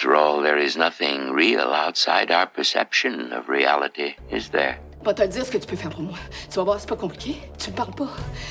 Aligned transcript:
After 0.00 0.16
all, 0.16 0.40
there 0.40 0.56
is 0.56 0.78
nothing 0.78 1.30
real 1.30 1.74
outside 1.74 2.30
our 2.30 2.46
perception 2.46 3.34
of 3.34 3.50
reality, 3.50 4.14
is 4.30 4.48
there? 4.48 4.78
Va 5.04 5.12
te 5.12 5.26
dire 5.26 5.44
ce 5.44 5.50
que 5.50 5.58
tu 5.58 5.66
peux 5.66 5.76
faire 5.76 5.90
pour 5.90 6.00
moi. 6.00 6.16
Tu 6.48 6.56
vas 6.56 6.64
voir, 6.64 6.80
c'est 6.80 6.88
pas 6.88 6.96
compliqué. 6.96 7.36
Tu 7.58 7.70
me 7.70 7.76
parles 7.76 7.94
pas. 7.94 8.08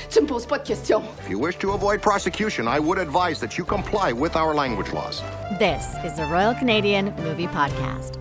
Tu 0.08 0.20
me 0.20 0.28
poses 0.28 0.46
pas 0.46 0.58
de 0.58 0.64
questions. 0.64 1.02
If 1.18 1.28
you 1.28 1.40
wish 1.40 1.56
to 1.58 1.72
avoid 1.72 2.00
prosecution, 2.02 2.68
I 2.68 2.78
would 2.78 2.98
advise 2.98 3.40
that 3.40 3.58
you 3.58 3.64
comply 3.64 4.12
with 4.12 4.36
our 4.36 4.54
language 4.54 4.92
laws. 4.92 5.24
This 5.58 5.96
is 6.04 6.14
the 6.14 6.26
Royal 6.26 6.54
Canadian 6.54 7.12
Movie 7.24 7.48
Podcast. 7.48 8.19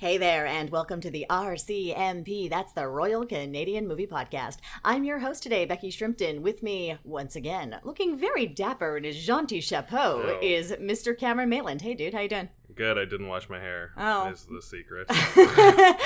Hey 0.00 0.16
there, 0.16 0.46
and 0.46 0.70
welcome 0.70 1.00
to 1.00 1.10
the 1.10 1.26
RCMP. 1.28 2.48
That's 2.48 2.72
the 2.72 2.86
Royal 2.86 3.26
Canadian 3.26 3.88
Movie 3.88 4.06
Podcast. 4.06 4.58
I'm 4.84 5.02
your 5.02 5.18
host 5.18 5.42
today, 5.42 5.64
Becky 5.64 5.90
Shrimpton. 5.90 6.40
With 6.40 6.62
me, 6.62 6.96
once 7.02 7.34
again, 7.34 7.80
looking 7.82 8.16
very 8.16 8.46
dapper 8.46 8.96
in 8.96 9.02
his 9.02 9.18
jaunty 9.20 9.60
chapeau, 9.60 10.22
Yo. 10.24 10.38
is 10.40 10.70
Mr. 10.70 11.18
Cameron 11.18 11.48
Maitland. 11.48 11.82
Hey, 11.82 11.94
dude, 11.94 12.14
how 12.14 12.20
you 12.20 12.28
doing? 12.28 12.48
Good. 12.78 12.96
I 12.96 13.04
didn't 13.04 13.26
wash 13.26 13.48
my 13.50 13.58
hair. 13.58 13.90
Oh. 13.96 14.28
Is 14.28 14.46
the 14.46 14.62
secret. 14.62 15.08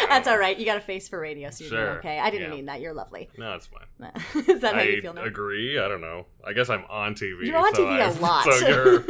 That's 0.08 0.26
all 0.26 0.38
right. 0.38 0.58
You 0.58 0.64
got 0.64 0.78
a 0.78 0.80
face 0.80 1.06
for 1.06 1.20
radio, 1.20 1.50
so 1.50 1.64
you're 1.64 1.70
doing 1.70 1.98
okay. 1.98 2.18
I 2.18 2.30
didn't 2.30 2.48
yeah. 2.48 2.56
mean 2.56 2.64
that. 2.66 2.80
You're 2.80 2.94
lovely. 2.94 3.28
no, 3.36 3.52
it's 3.54 3.66
fine. 3.66 4.10
is 4.48 4.62
that 4.62 4.74
how 4.74 4.80
you 4.80 5.02
feel 5.02 5.12
now? 5.12 5.24
agree. 5.24 5.78
I 5.78 5.86
don't 5.86 6.00
know. 6.00 6.26
I 6.44 6.54
guess 6.54 6.70
I'm 6.70 6.84
on 6.88 7.14
TV. 7.14 7.44
You're 7.44 7.58
on 7.58 7.74
so 7.74 7.84
TV 7.84 7.98
a 7.98 8.04
I- 8.04 8.20
lot. 8.20 8.44
So 8.44 8.66
you're 8.66 9.04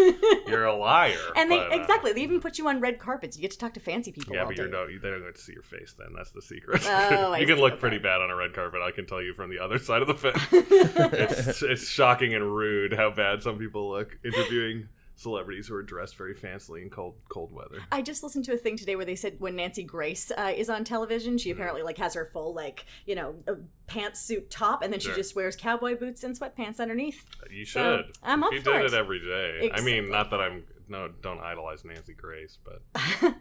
you're 0.48 0.64
a 0.64 0.76
liar. 0.76 1.16
And 1.36 1.50
they 1.50 1.58
but, 1.58 1.72
uh, 1.72 1.80
exactly, 1.80 2.12
they 2.12 2.22
even 2.22 2.40
put 2.40 2.58
you 2.58 2.68
on 2.68 2.80
red 2.80 2.98
carpets. 2.98 3.36
You 3.36 3.42
get 3.42 3.52
to 3.52 3.58
talk 3.58 3.74
to 3.74 3.80
fancy 3.80 4.10
people. 4.10 4.34
Yeah, 4.34 4.44
but 4.44 4.56
you're 4.56 4.68
no, 4.68 4.86
they 4.86 5.10
don't 5.10 5.22
get 5.22 5.36
to 5.36 5.40
see 5.40 5.52
your 5.52 5.62
face. 5.62 5.94
Then 5.96 6.08
that's 6.16 6.32
the 6.32 6.42
secret. 6.42 6.82
Oh, 6.84 7.32
I 7.32 7.38
you 7.38 7.46
can 7.46 7.56
see, 7.56 7.62
look 7.62 7.74
okay. 7.74 7.80
pretty 7.80 7.98
bad 7.98 8.20
on 8.20 8.30
a 8.30 8.34
red 8.34 8.54
carpet. 8.54 8.80
I 8.82 8.90
can 8.90 9.06
tell 9.06 9.22
you 9.22 9.34
from 9.34 9.50
the 9.50 9.60
other 9.60 9.78
side 9.78 10.02
of 10.02 10.08
the 10.08 10.14
fence. 10.14 10.42
it's 10.50 11.62
it's 11.62 11.88
shocking 11.88 12.34
and 12.34 12.54
rude 12.54 12.92
how 12.92 13.10
bad 13.10 13.42
some 13.42 13.58
people 13.58 13.90
look 13.90 14.18
interviewing 14.24 14.88
celebrities 15.22 15.68
who 15.68 15.74
are 15.74 15.82
dressed 15.82 16.16
very 16.16 16.34
fancily 16.34 16.82
in 16.82 16.90
cold 16.90 17.14
cold 17.28 17.52
weather. 17.52 17.78
I 17.90 18.02
just 18.02 18.22
listened 18.22 18.44
to 18.46 18.52
a 18.52 18.56
thing 18.56 18.76
today 18.76 18.96
where 18.96 19.04
they 19.04 19.14
said 19.16 19.36
when 19.38 19.56
Nancy 19.56 19.84
Grace 19.84 20.30
uh, 20.36 20.52
is 20.54 20.68
on 20.68 20.84
television, 20.84 21.32
Mm-hmm. 21.34 21.36
she 21.38 21.50
apparently 21.50 21.82
like 21.82 21.98
has 21.98 22.14
her 22.14 22.24
full 22.26 22.52
like 22.54 22.84
you 23.06 23.14
know 23.14 23.34
pantsuit 23.88 24.44
top, 24.50 24.82
and 24.82 24.92
then 24.92 25.00
she 25.00 25.06
Sure. 25.06 25.14
just 25.16 25.36
wears 25.36 25.54
cowboy 25.56 25.96
boots 25.96 26.24
and 26.24 26.38
sweatpants 26.38 26.80
underneath. 26.80 27.24
You 27.50 27.64
So, 27.64 27.98
should. 27.98 28.12
I'm 28.22 28.42
up 28.42 28.52
you 28.52 28.60
for 28.60 28.72
did 28.72 28.82
it. 28.86 28.92
it 28.92 28.94
every 28.94 29.20
day. 29.20 29.70
I 29.72 29.80
mean, 29.80 30.10
not 30.10 30.30
that 30.30 30.40
I'm 30.40 30.64
no, 30.88 31.08
don't 31.22 31.40
idolize 31.40 31.84
Nancy 31.84 32.14
Grace, 32.14 32.58
but 32.64 32.82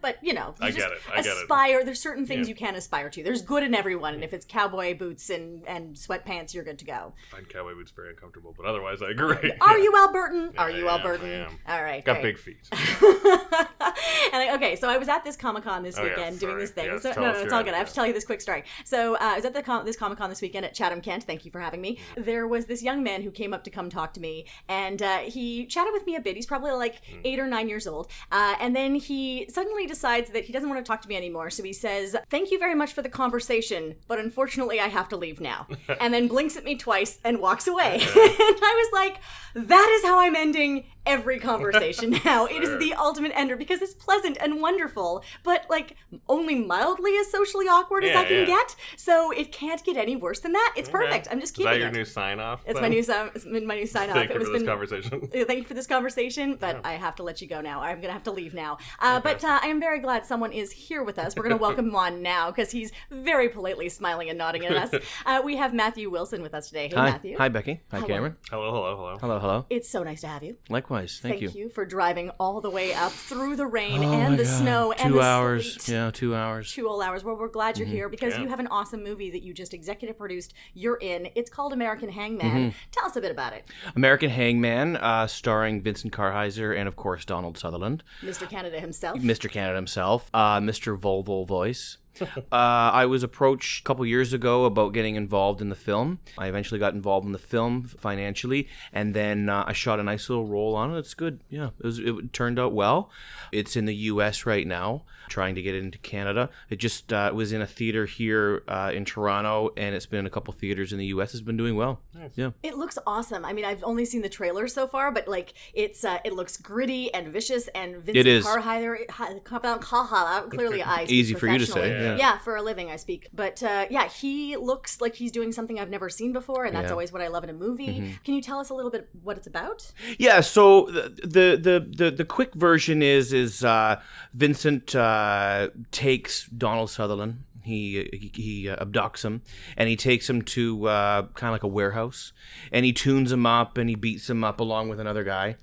but 0.02 0.16
you 0.22 0.32
know, 0.34 0.54
you 0.60 0.66
I 0.68 0.70
get 0.70 0.92
it, 0.92 0.98
I 1.10 1.16
get 1.22 1.26
it. 1.36 1.42
aspire. 1.42 1.84
There's 1.84 2.00
certain 2.00 2.26
things 2.26 2.46
Yeah. 2.48 2.50
you 2.50 2.54
can 2.54 2.74
aspire 2.74 3.10
to. 3.10 3.22
There's 3.22 3.42
good 3.42 3.62
in 3.62 3.74
everyone, 3.74 4.14
and 4.14 4.24
if 4.24 4.32
it's 4.32 4.44
cowboy 4.46 4.96
boots 4.96 5.30
and 5.30 5.66
and 5.66 5.96
sweatpants, 5.96 6.54
you're 6.54 6.64
good 6.64 6.78
to 6.80 6.84
go. 6.84 7.12
I 7.32 7.36
find 7.36 7.48
cowboy 7.48 7.74
boots 7.74 7.90
very 7.90 8.10
uncomfortable. 8.10 8.54
But 8.56 8.66
otherwise, 8.66 9.02
I 9.02 9.10
agree. 9.10 9.52
Are 9.60 9.78
Yeah. 9.78 9.84
you 9.84 9.92
Al 9.96 10.12
Burton? 10.12 10.52
Are 10.58 10.70
you 10.70 10.88
Al 10.88 10.96
am, 10.98 11.02
Burton? 11.02 11.26
I 11.28 11.32
am. 11.46 11.58
All 11.68 11.82
right, 11.82 12.04
Got 12.04 12.20
great. 12.20 12.36
big 12.36 12.38
feet. 12.38 12.68
and 12.72 14.40
I, 14.40 14.52
okay, 14.54 14.76
so 14.76 14.88
I 14.88 14.96
was 14.98 15.08
at 15.08 15.24
this 15.24 15.36
Comic 15.36 15.64
Con 15.64 15.82
this 15.82 15.98
Oh, 15.98 16.02
yeah, 16.04 16.10
weekend 16.16 16.40
doing 16.40 16.58
this 16.58 16.70
thing. 16.70 16.98
So, 17.00 17.12
no, 17.16 17.32
no, 17.32 17.38
it's 17.40 17.52
all 17.52 17.62
good. 17.62 17.74
I 17.74 17.78
have 17.78 17.88
to 17.88 17.94
tell 17.94 18.06
you 18.06 18.12
this 18.12 18.24
quick 18.24 18.40
story. 18.40 18.64
So 18.84 19.14
uh, 19.14 19.18
I 19.20 19.36
was 19.36 19.44
at 19.44 19.54
the 19.54 19.62
com- 19.62 19.84
this 19.84 19.96
Comic 19.96 20.18
Con 20.18 20.30
this 20.30 20.40
weekend 20.40 20.64
at 20.64 20.74
Chatham 20.74 21.00
Kent. 21.00 21.24
Thank 21.24 21.44
you 21.44 21.50
for 21.50 21.60
having 21.60 21.80
me. 21.80 21.98
There 22.16 22.46
was 22.46 22.66
this 22.66 22.82
young 22.82 23.02
man 23.02 23.22
who 23.22 23.30
came 23.30 23.52
up 23.54 23.64
to 23.64 23.70
come 23.70 23.90
talk 23.90 24.14
to 24.14 24.20
me, 24.20 24.46
and 24.68 25.02
uh, 25.02 25.18
he 25.18 25.66
chatted 25.66 25.92
with 25.92 26.06
me 26.06 26.16
a 26.16 26.20
bit. 26.20 26.36
He's 26.36 26.46
probably 26.46 26.72
like 26.72 26.92
Hmm. 27.10 27.20
Eight 27.32 27.38
or 27.38 27.46
nine 27.46 27.68
years 27.68 27.86
old, 27.86 28.10
uh, 28.30 28.54
and 28.60 28.74
then 28.76 28.94
he 28.94 29.46
suddenly 29.48 29.86
decides 29.86 30.30
that 30.30 30.44
he 30.44 30.52
doesn't 30.52 30.68
want 30.68 30.84
to 30.84 30.88
talk 30.88 31.02
to 31.02 31.08
me 31.08 31.16
anymore. 31.16 31.50
So 31.50 31.62
he 31.62 31.72
says, 31.72 32.16
"Thank 32.30 32.50
you 32.50 32.58
very 32.58 32.74
much 32.74 32.92
for 32.92 33.02
the 33.02 33.08
conversation, 33.08 33.96
but 34.08 34.18
unfortunately, 34.18 34.80
I 34.80 34.88
have 34.88 35.08
to 35.10 35.16
leave 35.16 35.40
now." 35.40 35.66
and 36.00 36.12
then 36.12 36.28
blinks 36.28 36.56
at 36.56 36.64
me 36.64 36.76
twice 36.76 37.18
and 37.24 37.38
walks 37.40 37.66
away. 37.66 37.94
and 38.14 38.60
I 38.62 38.90
was 38.90 38.92
like, 38.92 39.20
"That 39.54 39.88
is 39.98 40.04
how 40.04 40.20
I'm 40.20 40.36
ending." 40.36 40.84
Every 41.04 41.38
conversation 41.50 42.10
now. 42.24 42.46
It 42.46 42.62
is 42.62 42.78
the 42.78 42.94
ultimate 42.94 43.32
ender 43.34 43.56
because 43.56 43.82
it's 43.82 43.94
pleasant 43.94 44.36
and 44.40 44.60
wonderful, 44.60 45.24
but 45.42 45.66
like 45.68 45.96
only 46.28 46.54
mildly 46.54 47.16
as 47.16 47.30
socially 47.30 47.66
awkward 47.66 48.04
as 48.04 48.14
I 48.16 48.24
can 48.24 48.38
yeah. 48.40 48.44
get. 48.46 48.76
So 48.96 49.30
it 49.32 49.50
can't 49.52 49.82
get 49.84 49.96
any 49.96 50.14
worse 50.16 50.40
than 50.40 50.52
that. 50.52 50.74
It's 50.76 50.88
perfect. 50.88 51.28
I'm 51.30 51.40
just 51.40 51.52
Is 51.52 51.56
keeping 51.58 51.72
that 51.72 51.78
your 51.78 51.88
it. 51.88 51.94
new 51.94 52.04
sign 52.04 52.38
off? 52.40 52.62
it's 52.66 52.80
my 52.80 52.88
new 52.88 53.02
sign. 53.02 53.30
It's 53.34 53.44
been 53.44 53.66
my 53.66 53.74
new 53.76 53.86
sign 53.86 54.08
off. 54.10 54.14
Thank 54.16 54.30
it 54.30 54.34
you 54.34 54.38
was 54.40 54.48
for 54.48 54.52
this 54.52 54.62
been- 54.62 54.68
conversation. 54.68 55.20
Thank 55.46 55.58
you 55.58 55.64
for 55.64 55.74
this 55.74 55.86
conversation, 55.86 56.56
but 56.60 56.80
I 56.84 56.92
have 56.92 57.16
to 57.16 57.22
let 57.22 57.40
you 57.42 57.48
go 57.48 57.60
now. 57.60 57.80
I'm 57.82 57.96
going 57.96 58.08
to 58.08 58.12
have 58.12 58.22
to 58.24 58.32
leave 58.32 58.54
now. 58.54 58.78
Uh, 59.00 59.20
But 59.20 59.44
uh, 59.44 59.58
I 59.62 59.66
am 59.68 59.80
very 59.80 59.98
glad 59.98 60.24
someone 60.24 60.52
is 60.52 60.70
here 60.72 61.02
with 61.02 61.18
us. 61.18 61.34
We're 61.36 61.42
going 61.42 61.56
to 61.56 61.60
welcome 61.62 61.88
him 61.88 61.96
on 61.96 62.22
now 62.22 62.50
because 62.50 62.70
he's 62.70 62.92
very 63.10 63.48
politely 63.48 63.88
smiling 63.88 64.28
and 64.28 64.38
nodding 64.38 64.64
at 64.66 64.72
us. 64.76 65.02
Uh, 65.26 65.40
we 65.44 65.56
have 65.56 65.74
Matthew 65.74 66.10
Willson 66.10 66.42
with 66.42 66.54
us 66.54 66.68
today. 66.68 66.88
Hey, 66.88 66.96
Hi, 66.96 67.10
Matthew. 67.10 67.36
hi, 67.38 67.48
Becky. 67.48 67.80
Hi, 67.90 67.96
Hello. 67.96 68.06
Cameron. 68.06 68.36
Hello, 68.50 68.70
hello, 68.72 68.96
hello. 68.96 69.18
Hello, 69.18 69.38
hello. 69.40 69.66
It's 69.70 69.88
so 69.88 70.02
nice 70.02 70.20
to 70.22 70.28
have 70.28 70.42
you. 70.42 70.56
Likewise, 70.68 70.91
thank, 70.92 71.40
you. 71.40 71.68
for 71.68 71.84
driving 71.84 72.30
all 72.40 72.60
the 72.60 72.70
way 72.70 72.92
up 72.94 73.12
through 73.12 73.56
the 73.56 73.66
rain 73.66 74.04
Oh 74.04 74.12
and 74.12 74.38
the 74.38 74.44
God. 74.44 74.58
snow 74.58 74.92
Two 74.96 75.04
and 75.04 75.14
the 75.14 75.20
hours. 75.20 75.74
sleet. 75.74 75.94
Yeah, 75.94 76.10
two 76.12 76.34
hours. 76.34 76.72
Two 76.72 76.86
whole 76.88 77.02
hours. 77.02 77.24
Well, 77.24 77.36
we're 77.36 77.48
glad 77.48 77.78
you're 77.78 77.86
here 77.88 78.08
because 78.08 78.34
Yeah. 78.34 78.42
you 78.42 78.48
have 78.48 78.60
an 78.60 78.66
awesome 78.68 79.02
movie 79.02 79.30
that 79.30 79.42
you 79.42 79.52
just 79.54 79.74
executive 79.74 80.18
produced. 80.18 80.54
You're 80.74 80.96
in. 81.00 81.28
It's 81.34 81.50
called 81.50 81.72
American 81.72 82.08
Hangman. 82.10 82.50
Mm-hmm. 82.70 82.76
Tell 82.90 83.06
us 83.06 83.16
a 83.16 83.20
bit 83.20 83.30
about 83.30 83.52
it, 83.52 83.64
American 83.96 84.30
Hangman, 84.30 84.96
uh, 84.96 85.26
starring 85.26 85.80
Vincent 85.82 86.12
Kartheiser 86.12 86.76
and 86.76 86.86
of 86.88 86.96
course 86.96 87.24
Donald 87.24 87.56
Sutherland, 87.58 88.02
Mr. 88.22 88.48
Canada 88.48 88.80
himself. 88.80 89.18
Mr. 89.20 89.50
Canada 89.50 89.76
himself, 89.76 90.30
uh, 90.34 90.58
Mr. 90.60 90.98
Volvo 90.98 91.46
voice. 91.46 91.98
uh, 92.20 92.36
I 92.50 93.06
was 93.06 93.22
approached 93.22 93.80
a 93.80 93.82
couple 93.84 94.04
years 94.06 94.32
ago 94.32 94.64
about 94.64 94.92
getting 94.92 95.16
involved 95.16 95.60
in 95.60 95.68
the 95.68 95.74
film. 95.74 96.20
I 96.38 96.46
eventually 96.48 96.78
got 96.78 96.94
involved 96.94 97.26
in 97.26 97.32
the 97.32 97.38
film 97.38 97.84
financially, 97.84 98.68
and 98.92 99.14
then 99.14 99.48
uh, 99.48 99.64
I 99.66 99.72
shot 99.72 100.00
a 100.00 100.02
nice 100.02 100.28
little 100.28 100.46
role 100.46 100.74
on 100.74 100.94
it. 100.94 100.98
It's 100.98 101.14
good. 101.14 101.40
Yeah, 101.48 101.70
it, 101.78 101.84
was, 101.84 101.98
it 101.98 102.32
turned 102.32 102.58
out 102.58 102.72
well. 102.72 103.10
It's 103.50 103.76
in 103.76 103.86
the 103.86 103.94
U.S. 103.94 104.46
right 104.46 104.66
now, 104.66 105.02
trying 105.28 105.54
to 105.54 105.62
get 105.62 105.74
it 105.74 105.82
into 105.82 105.98
Canada. 105.98 106.50
It 106.70 106.76
just 106.76 107.12
uh, 107.12 107.30
was 107.34 107.52
in 107.52 107.62
a 107.62 107.66
theater 107.66 108.06
here 108.06 108.62
uh, 108.68 108.92
in 108.94 109.04
Toronto, 109.04 109.70
and 109.76 109.94
it's 109.94 110.06
been 110.06 110.20
in 110.20 110.26
a 110.26 110.30
couple 110.30 110.52
theaters 110.52 110.92
in 110.92 110.98
the 110.98 111.06
U.S. 111.06 111.34
It's 111.34 111.42
been 111.42 111.56
doing 111.56 111.76
well. 111.76 112.00
Yeah. 112.34 112.50
It 112.62 112.76
looks 112.76 112.98
awesome. 113.06 113.44
I 113.44 113.52
mean, 113.52 113.64
I've 113.64 113.82
only 113.84 114.04
seen 114.04 114.22
the 114.22 114.28
trailer 114.28 114.68
so 114.68 114.86
far, 114.86 115.10
but 115.10 115.28
like 115.28 115.54
it's 115.74 116.04
uh, 116.04 116.18
it 116.24 116.34
looks 116.34 116.56
gritty 116.56 117.12
and 117.12 117.28
vicious 117.28 117.68
and 117.68 117.96
Vincent 117.96 118.16
It 118.16 118.26
is. 118.26 118.46
Kartheiser. 118.46 119.06
Kartheiser 119.06 120.50
clearly, 120.50 120.82
I 120.82 121.04
Easy 121.04 121.34
for 121.34 121.46
you 121.46 121.58
to 121.58 121.66
say, 121.66 122.01
professionally. 122.02 122.18
yeah. 122.18 122.38
for 122.38 122.56
a 122.56 122.62
living 122.62 122.90
I 122.90 122.96
speak. 122.96 123.28
But 123.32 123.62
uh, 123.62 123.86
yeah, 123.90 124.08
he 124.08 124.56
looks 124.56 125.00
like 125.00 125.14
he's 125.14 125.32
doing 125.32 125.52
something 125.52 125.78
I've 125.78 125.90
never 125.90 126.08
seen 126.08 126.32
before, 126.32 126.64
and 126.64 126.74
that's 126.74 126.82
Yeah. 126.82 126.86
Mm-hmm. 126.86 126.92
always 126.92 127.12
what 127.12 127.22
I 127.22 127.28
love 127.28 127.44
in 127.44 127.50
a 127.50 127.54
movie. 127.54 128.16
Can 128.24 128.34
you 128.34 128.42
tell 128.42 128.58
us 128.58 128.70
a 128.70 128.74
little 128.74 128.90
bit 128.90 129.08
what 129.22 129.36
it's 129.36 129.46
about? 129.46 129.90
Yeah, 130.18 130.40
so 130.40 130.86
the 130.86 131.08
the 131.22 131.56
the 131.60 132.04
the, 132.04 132.10
the 132.10 132.24
quick 132.24 132.54
version 132.54 133.02
is 133.02 133.32
is 133.32 133.64
uh, 133.64 134.00
Vincent 134.34 134.94
uh, 134.94 135.68
takes 135.90 136.46
Donald 136.46 136.90
Sutherland. 136.90 137.44
He 137.64 138.08
he, 138.12 138.42
he 138.42 138.68
uh, 138.68 138.84
abducts 138.84 139.24
him 139.24 139.42
and 139.76 139.88
he 139.88 139.94
takes 139.96 140.28
him 140.28 140.42
to 140.42 140.88
uh, 140.88 141.22
kind 141.34 141.50
of 141.50 141.52
like 141.54 141.62
a 141.62 141.68
warehouse 141.68 142.32
and 142.72 142.84
he 142.84 142.92
tunes 142.92 143.30
him 143.30 143.46
up 143.46 143.78
and 143.78 143.88
he 143.88 143.94
beats 143.94 144.28
him 144.28 144.42
up 144.42 144.58
along 144.58 144.88
with 144.88 144.98
another 144.98 145.22
guy 145.22 145.54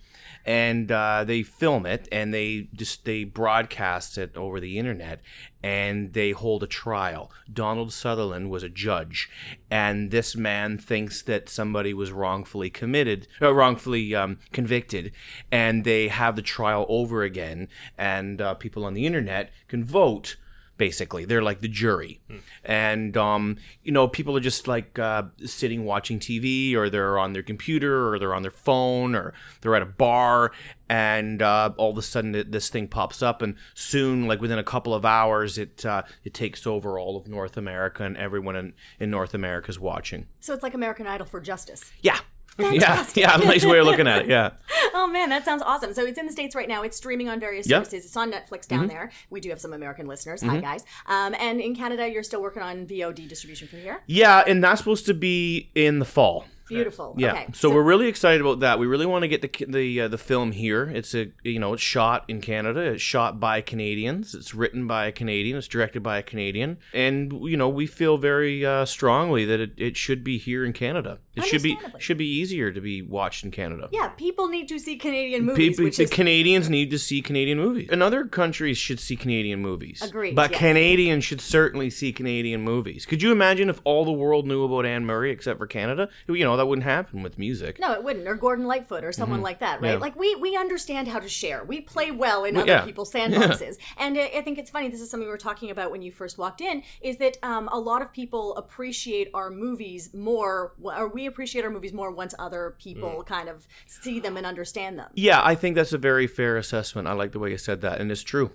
and 0.45 0.89
uh, 0.93 1.25
they 1.25 1.43
film 1.43 1.85
it 1.85 2.07
and 2.09 2.33
they 2.33 2.69
just 2.73 3.03
they 3.03 3.25
broadcast 3.25 4.17
it 4.17 4.37
over 4.37 4.61
the 4.61 4.79
internet 4.79 5.19
and 5.61 6.13
they 6.13 6.31
hold 6.31 6.63
a 6.63 6.67
trial. 6.67 7.31
Donald 7.51 7.91
sutherland 7.91 8.49
was 8.49 8.63
a 8.63 8.69
judge 8.69 9.29
and 9.69 10.11
this 10.11 10.35
man 10.35 10.77
thinks 10.77 11.21
that 11.23 11.49
somebody 11.49 11.93
was 11.93 12.11
wrongfully 12.11 12.69
committed 12.69 13.27
uh, 13.41 13.53
wrongfully 13.53 14.15
um, 14.15 14.37
convicted 14.51 15.11
and 15.51 15.83
they 15.83 16.07
have 16.07 16.35
the 16.35 16.41
trial 16.41 16.85
over 16.89 17.23
again 17.23 17.67
and 17.97 18.41
uh, 18.41 18.53
people 18.53 18.85
on 18.85 18.93
the 18.93 19.05
internet 19.05 19.51
can 19.67 19.83
vote 19.83 20.37
basically. 20.79 21.25
They're 21.25 21.43
like 21.43 21.61
the 21.61 21.67
jury. 21.67 22.21
And 22.63 23.15
um, 23.15 23.57
you 23.83 23.91
know 23.91 24.07
people 24.07 24.35
are 24.35 24.39
just 24.39 24.67
like 24.67 24.97
uh, 24.97 25.23
sitting 25.45 25.85
watching 25.85 26.19
tv 26.19 26.73
or 26.75 26.89
they're 26.89 27.19
on 27.19 27.33
their 27.33 27.43
computer 27.43 28.11
or 28.11 28.17
they're 28.17 28.33
on 28.33 28.41
their 28.41 28.49
phone 28.51 29.13
or 29.13 29.33
they're 29.61 29.75
at 29.75 29.81
a 29.81 29.85
bar 29.85 30.51
and 30.89 31.41
uh, 31.41 31.71
all 31.77 31.91
of 31.91 31.97
a 31.97 32.01
sudden 32.01 32.31
this 32.49 32.69
thing 32.69 32.87
pops 32.87 33.21
up 33.21 33.41
and 33.41 33.55
soon 33.75 34.27
like 34.27 34.41
within 34.41 34.57
a 34.57 34.63
couple 34.63 34.93
of 34.93 35.05
hours 35.05 35.57
it 35.57 35.85
uh, 35.85 36.01
it 36.23 36.33
takes 36.33 36.65
over 36.65 36.97
all 36.97 37.17
of 37.17 37.27
north 37.27 37.57
america 37.57 38.03
and 38.03 38.17
everyone 38.17 38.55
in, 38.55 38.73
in 38.99 39.11
north 39.11 39.33
america 39.33 39.69
is 39.69 39.79
watching. 39.79 40.25
So 40.39 40.53
it's 40.53 40.63
like 40.63 40.73
American 40.73 41.05
Idol 41.07 41.27
for 41.27 41.41
justice. 41.41 41.91
yeah 42.01 42.19
yeah 42.59 43.05
yeah 43.15 43.35
nice 43.37 43.65
way 43.65 43.79
of 43.79 43.85
looking 43.85 44.07
at 44.07 44.23
it 44.23 44.29
yeah 44.29 44.51
Oh 44.93 45.07
man, 45.07 45.29
that 45.29 45.45
sounds 45.45 45.61
awesome. 45.61 45.93
So 45.93 46.03
it's 46.05 46.17
in 46.17 46.25
the 46.25 46.31
states 46.31 46.55
right 46.55 46.67
now. 46.67 46.81
It's 46.83 46.97
streaming 46.97 47.29
on 47.29 47.39
various 47.39 47.67
Yep. 47.69 47.85
services. 47.85 48.05
It's 48.05 48.17
on 48.17 48.31
Netflix 48.31 48.67
down 48.67 48.79
Mm-hmm. 48.81 48.87
there. 48.89 49.11
We 49.29 49.39
do 49.39 49.49
have 49.49 49.61
some 49.61 49.71
American 49.73 50.07
listeners. 50.07 50.41
Hi 50.41 50.59
guys. 50.59 50.83
Um, 51.07 51.35
and 51.39 51.61
in 51.61 51.75
Canada, 51.75 52.09
you're 52.09 52.23
still 52.23 52.41
working 52.41 52.61
on 52.63 52.85
VOD 52.85 53.27
distribution 53.29 53.67
for 53.67 53.77
here. 53.77 54.01
yeah 54.07 54.43
and 54.45 54.63
that's 54.63 54.79
supposed 54.79 55.05
to 55.05 55.13
be 55.13 55.69
in 55.75 55.99
the 55.99 56.05
fall 56.05 56.45
Beautiful. 56.67 57.15
Yeah. 57.17 57.31
Okay. 57.31 57.47
So, 57.53 57.71
we're 57.73 57.81
really 57.81 58.05
excited 58.07 58.41
about 58.41 58.59
that. 58.59 58.77
We 58.77 58.85
really 58.85 59.07
want 59.07 59.23
to 59.23 59.27
get 59.27 59.41
the 59.41 59.65
the 59.65 60.01
uh, 60.01 60.07
the 60.07 60.19
film 60.19 60.51
here. 60.51 60.83
It's 60.83 61.15
a 61.15 61.31
you 61.41 61.57
know 61.57 61.73
it's 61.73 61.81
shot 61.81 62.25
in 62.27 62.41
Canada. 62.41 62.81
It's 62.81 63.01
shot 63.01 63.39
by 63.39 63.61
Canadians. 63.61 64.35
It's 64.35 64.53
written 64.53 64.85
by 64.85 65.07
a 65.07 65.11
Canadian. 65.11 65.57
It's 65.57 65.67
directed 65.67 66.03
by 66.03 66.19
a 66.19 66.21
Canadian. 66.21 66.77
And 66.93 67.33
you 67.49 67.57
know 67.57 67.67
we 67.67 67.87
feel 67.87 68.19
very 68.19 68.63
uh, 68.63 68.85
strongly 68.85 69.45
that 69.45 69.59
it, 69.59 69.71
it 69.77 69.97
should 69.97 70.23
be 70.23 70.37
here 70.37 70.63
in 70.63 70.73
Canada. 70.73 71.17
It 71.39 71.45
should 71.47 71.63
be 71.63 71.77
should 71.97 72.17
be 72.17 72.27
easier 72.27 72.71
to 72.71 72.81
be 72.81 73.01
watched 73.01 73.43
in 73.43 73.51
Canada. 73.51 73.89
Yeah, 73.91 74.09
people 74.09 74.47
need 74.47 74.67
to 74.69 74.79
see 74.79 74.97
Canadian 74.97 75.45
movies, 75.45 75.69
People, 75.69 75.85
which 75.85 75.97
the 75.97 76.03
is 76.03 76.09
Canadians 76.09 76.69
need 76.69 76.89
to 76.91 76.99
see 76.99 77.21
Canadian 77.21 77.57
movies. 77.57 77.89
And 77.91 78.01
other 78.03 78.25
countries 78.25 78.77
should 78.77 78.99
see 78.99 79.15
Canadian 79.15 79.61
movies. 79.61 80.01
Agreed, 80.01 80.35
But 80.35 80.51
yes. 80.51 80.59
Canadians 80.59 81.23
should 81.23 81.41
certainly 81.41 81.89
see 81.89 82.11
Canadian 82.13 82.61
movies. 82.61 83.05
Could 83.05 83.21
you 83.21 83.31
imagine 83.31 83.69
if 83.69 83.81
all 83.83 84.05
the 84.05 84.11
world 84.11 84.47
knew 84.47 84.63
about 84.63 84.85
Anne 84.85 85.05
Murray 85.05 85.31
except 85.31 85.57
for 85.59 85.67
Canada? 85.67 86.09
You 86.27 86.43
know, 86.43 86.57
that 86.57 86.65
wouldn't 86.67 86.85
happen 86.85 87.23
with 87.23 87.37
music. 87.37 87.79
no, 87.79 87.93
it 87.93 88.03
wouldn't, 88.03 88.27
or 88.27 88.35
Gordon 88.35 88.65
Lightfoot, 88.65 89.03
or 89.03 89.11
someone 89.11 89.41
like 89.41 89.59
that, 89.59 89.81
right? 89.81 89.89
Mm-hmm. 89.89 89.93
Yeah. 89.93 89.99
Like 89.99 90.15
we 90.17 90.35
we 90.35 90.55
understand 90.55 91.07
how 91.07 91.19
to 91.19 91.29
share. 91.29 91.63
We 91.63 91.81
play 91.81 92.11
well 92.11 92.43
in 92.45 92.55
Well, 92.55 92.63
other 92.63 92.71
yeah. 92.71 92.85
people's 92.85 93.11
sandboxes, 93.11 93.75
and 93.97 94.17
I, 94.17 94.31
I 94.37 94.41
think 94.41 94.57
it's 94.57 94.69
funny. 94.69 94.89
This 94.89 95.01
is 95.01 95.09
something 95.09 95.25
we 95.27 95.31
were 95.31 95.37
talking 95.37 95.69
about 95.71 95.91
when 95.91 96.01
you 96.01 96.11
first 96.11 96.37
walked 96.37 96.61
in. 96.61 96.83
Is 97.01 97.17
that 97.17 97.37
um, 97.43 97.67
a 97.71 97.79
lot 97.79 98.01
of 98.01 98.11
people 98.11 98.55
appreciate 98.57 99.29
our 99.33 99.49
movies 99.49 100.13
more, 100.13 100.73
or 100.81 101.07
we 101.07 101.25
appreciate 101.29 101.63
our 101.63 101.71
movies 101.71 101.93
more 101.93 102.11
once 102.11 102.35
other 102.37 102.75
people 102.79 103.09
Mm. 103.23 103.25
kind 103.25 103.47
of 103.49 103.67
see 103.87 104.19
them 104.19 104.35
and 104.37 104.45
understand 104.45 104.99
them. 104.99 105.09
Yeah, 105.13 105.41
I 105.43 105.55
think 105.55 105.75
that's 105.75 105.93
a 105.93 105.97
very 105.97 106.27
fair 106.27 106.57
assessment. 106.57 107.07
I 107.07 107.13
like 107.13 107.31
the 107.31 107.39
way 107.39 107.51
you 107.51 107.57
said 107.57 107.81
that, 107.81 108.01
and 108.01 108.11
it's 108.11 108.23
true. 108.23 108.51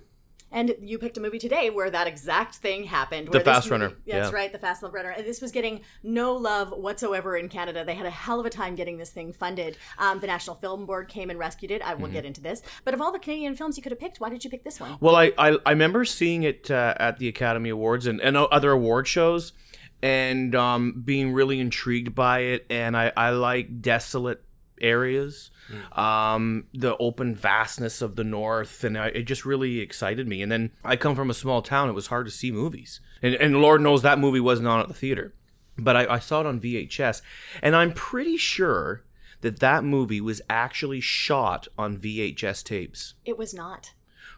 And 0.51 0.73
you 0.79 0.97
picked 0.99 1.17
a 1.17 1.19
movie 1.19 1.39
today 1.39 1.69
where 1.69 1.89
that 1.89 2.07
exact 2.07 2.55
thing 2.57 2.85
happened. 2.85 3.27
The 3.29 3.41
Fast 3.41 3.65
movie- 3.69 3.83
Runner, 3.83 3.95
That's 4.07 4.29
yeah. 4.31 4.35
right, 4.35 4.51
the 4.53 4.59
Fast 4.59 4.83
Love 4.83 4.93
Runner. 4.93 5.09
And 5.09 5.25
this 5.25 5.41
was 5.41 5.51
getting 5.51 5.81
no 6.01 6.33
love 6.33 6.71
whatsoever 6.71 7.35
in 7.35 7.49
Canada. 7.49 7.83
They 7.83 7.95
had 7.95 8.05
a 8.05 8.09
hell 8.11 8.39
of 8.39 8.45
a 8.45 8.49
time 8.49 8.75
getting 8.75 8.97
this 8.97 9.09
thing 9.09 9.33
funded. 9.33 9.75
Um, 9.97 10.19
the 10.19 10.27
National 10.27 10.55
Film 10.55 10.85
Board 10.85 11.09
came 11.09 11.29
and 11.29 11.37
rescued 11.37 11.71
it. 11.71 11.81
I 11.81 11.91
Mm-hmm. 11.93 12.01
won't 12.01 12.13
get 12.13 12.23
into 12.25 12.39
this. 12.41 12.61
But 12.85 12.93
of 12.93 13.01
all 13.01 13.11
the 13.11 13.19
Canadian 13.19 13.55
films 13.55 13.75
you 13.75 13.83
could 13.83 13.91
have 13.91 13.99
picked, 13.99 14.21
why 14.21 14.29
did 14.29 14.45
you 14.45 14.49
pick 14.49 14.63
this 14.63 14.79
one? 14.79 14.95
Well, 15.01 15.15
I, 15.17 15.33
I, 15.37 15.57
I 15.65 15.71
remember 15.71 16.05
seeing 16.05 16.43
it 16.43 16.71
uh, 16.71 16.93
at 16.97 17.17
the 17.17 17.27
Academy 17.27 17.69
Awards 17.69 18.07
and, 18.07 18.21
and 18.21 18.37
other 18.37 18.71
award 18.71 19.07
shows 19.09 19.51
and 20.01 20.55
um, 20.55 21.01
being 21.03 21.33
really 21.33 21.59
intrigued 21.59 22.15
by 22.15 22.39
it. 22.39 22.65
And 22.69 22.95
I, 22.95 23.11
I 23.15 23.31
like 23.31 23.81
desolate 23.81 24.43
areas, 24.81 25.51
um, 25.93 26.65
the 26.73 26.97
open 26.97 27.35
vastness 27.35 28.01
of 28.01 28.15
the 28.15 28.23
North. 28.23 28.83
And 28.83 28.97
I, 28.97 29.07
it 29.07 29.23
just 29.23 29.45
really 29.45 29.79
excited 29.79 30.27
me. 30.27 30.41
And 30.41 30.51
then 30.51 30.71
I 30.83 30.95
come 30.95 31.15
from 31.15 31.29
a 31.29 31.33
small 31.33 31.61
town. 31.61 31.89
It 31.89 31.93
was 31.93 32.07
hard 32.07 32.25
to 32.27 32.31
see 32.31 32.51
movies. 32.51 32.99
And, 33.21 33.35
and 33.35 33.61
Lord 33.61 33.81
knows 33.81 34.01
that 34.01 34.19
movie 34.19 34.39
wasn't 34.39 34.67
on 34.67 34.79
at 34.79 34.87
the 34.87 34.93
theater. 34.93 35.33
But 35.77 35.95
I, 35.95 36.15
I 36.15 36.19
saw 36.19 36.41
it 36.41 36.47
on 36.47 36.61
VHS. 36.61 37.21
And 37.61 37.75
I'm 37.75 37.91
pretty 37.91 38.37
sure 38.37 39.03
that 39.41 39.59
that 39.59 39.83
movie 39.83 40.21
was 40.21 40.41
actually 40.49 41.01
shot 41.01 41.67
on 41.77 41.97
VHS 41.97 42.63
tapes. 42.63 43.15
It 43.25 43.37
was 43.37 43.53
not. 43.53 43.91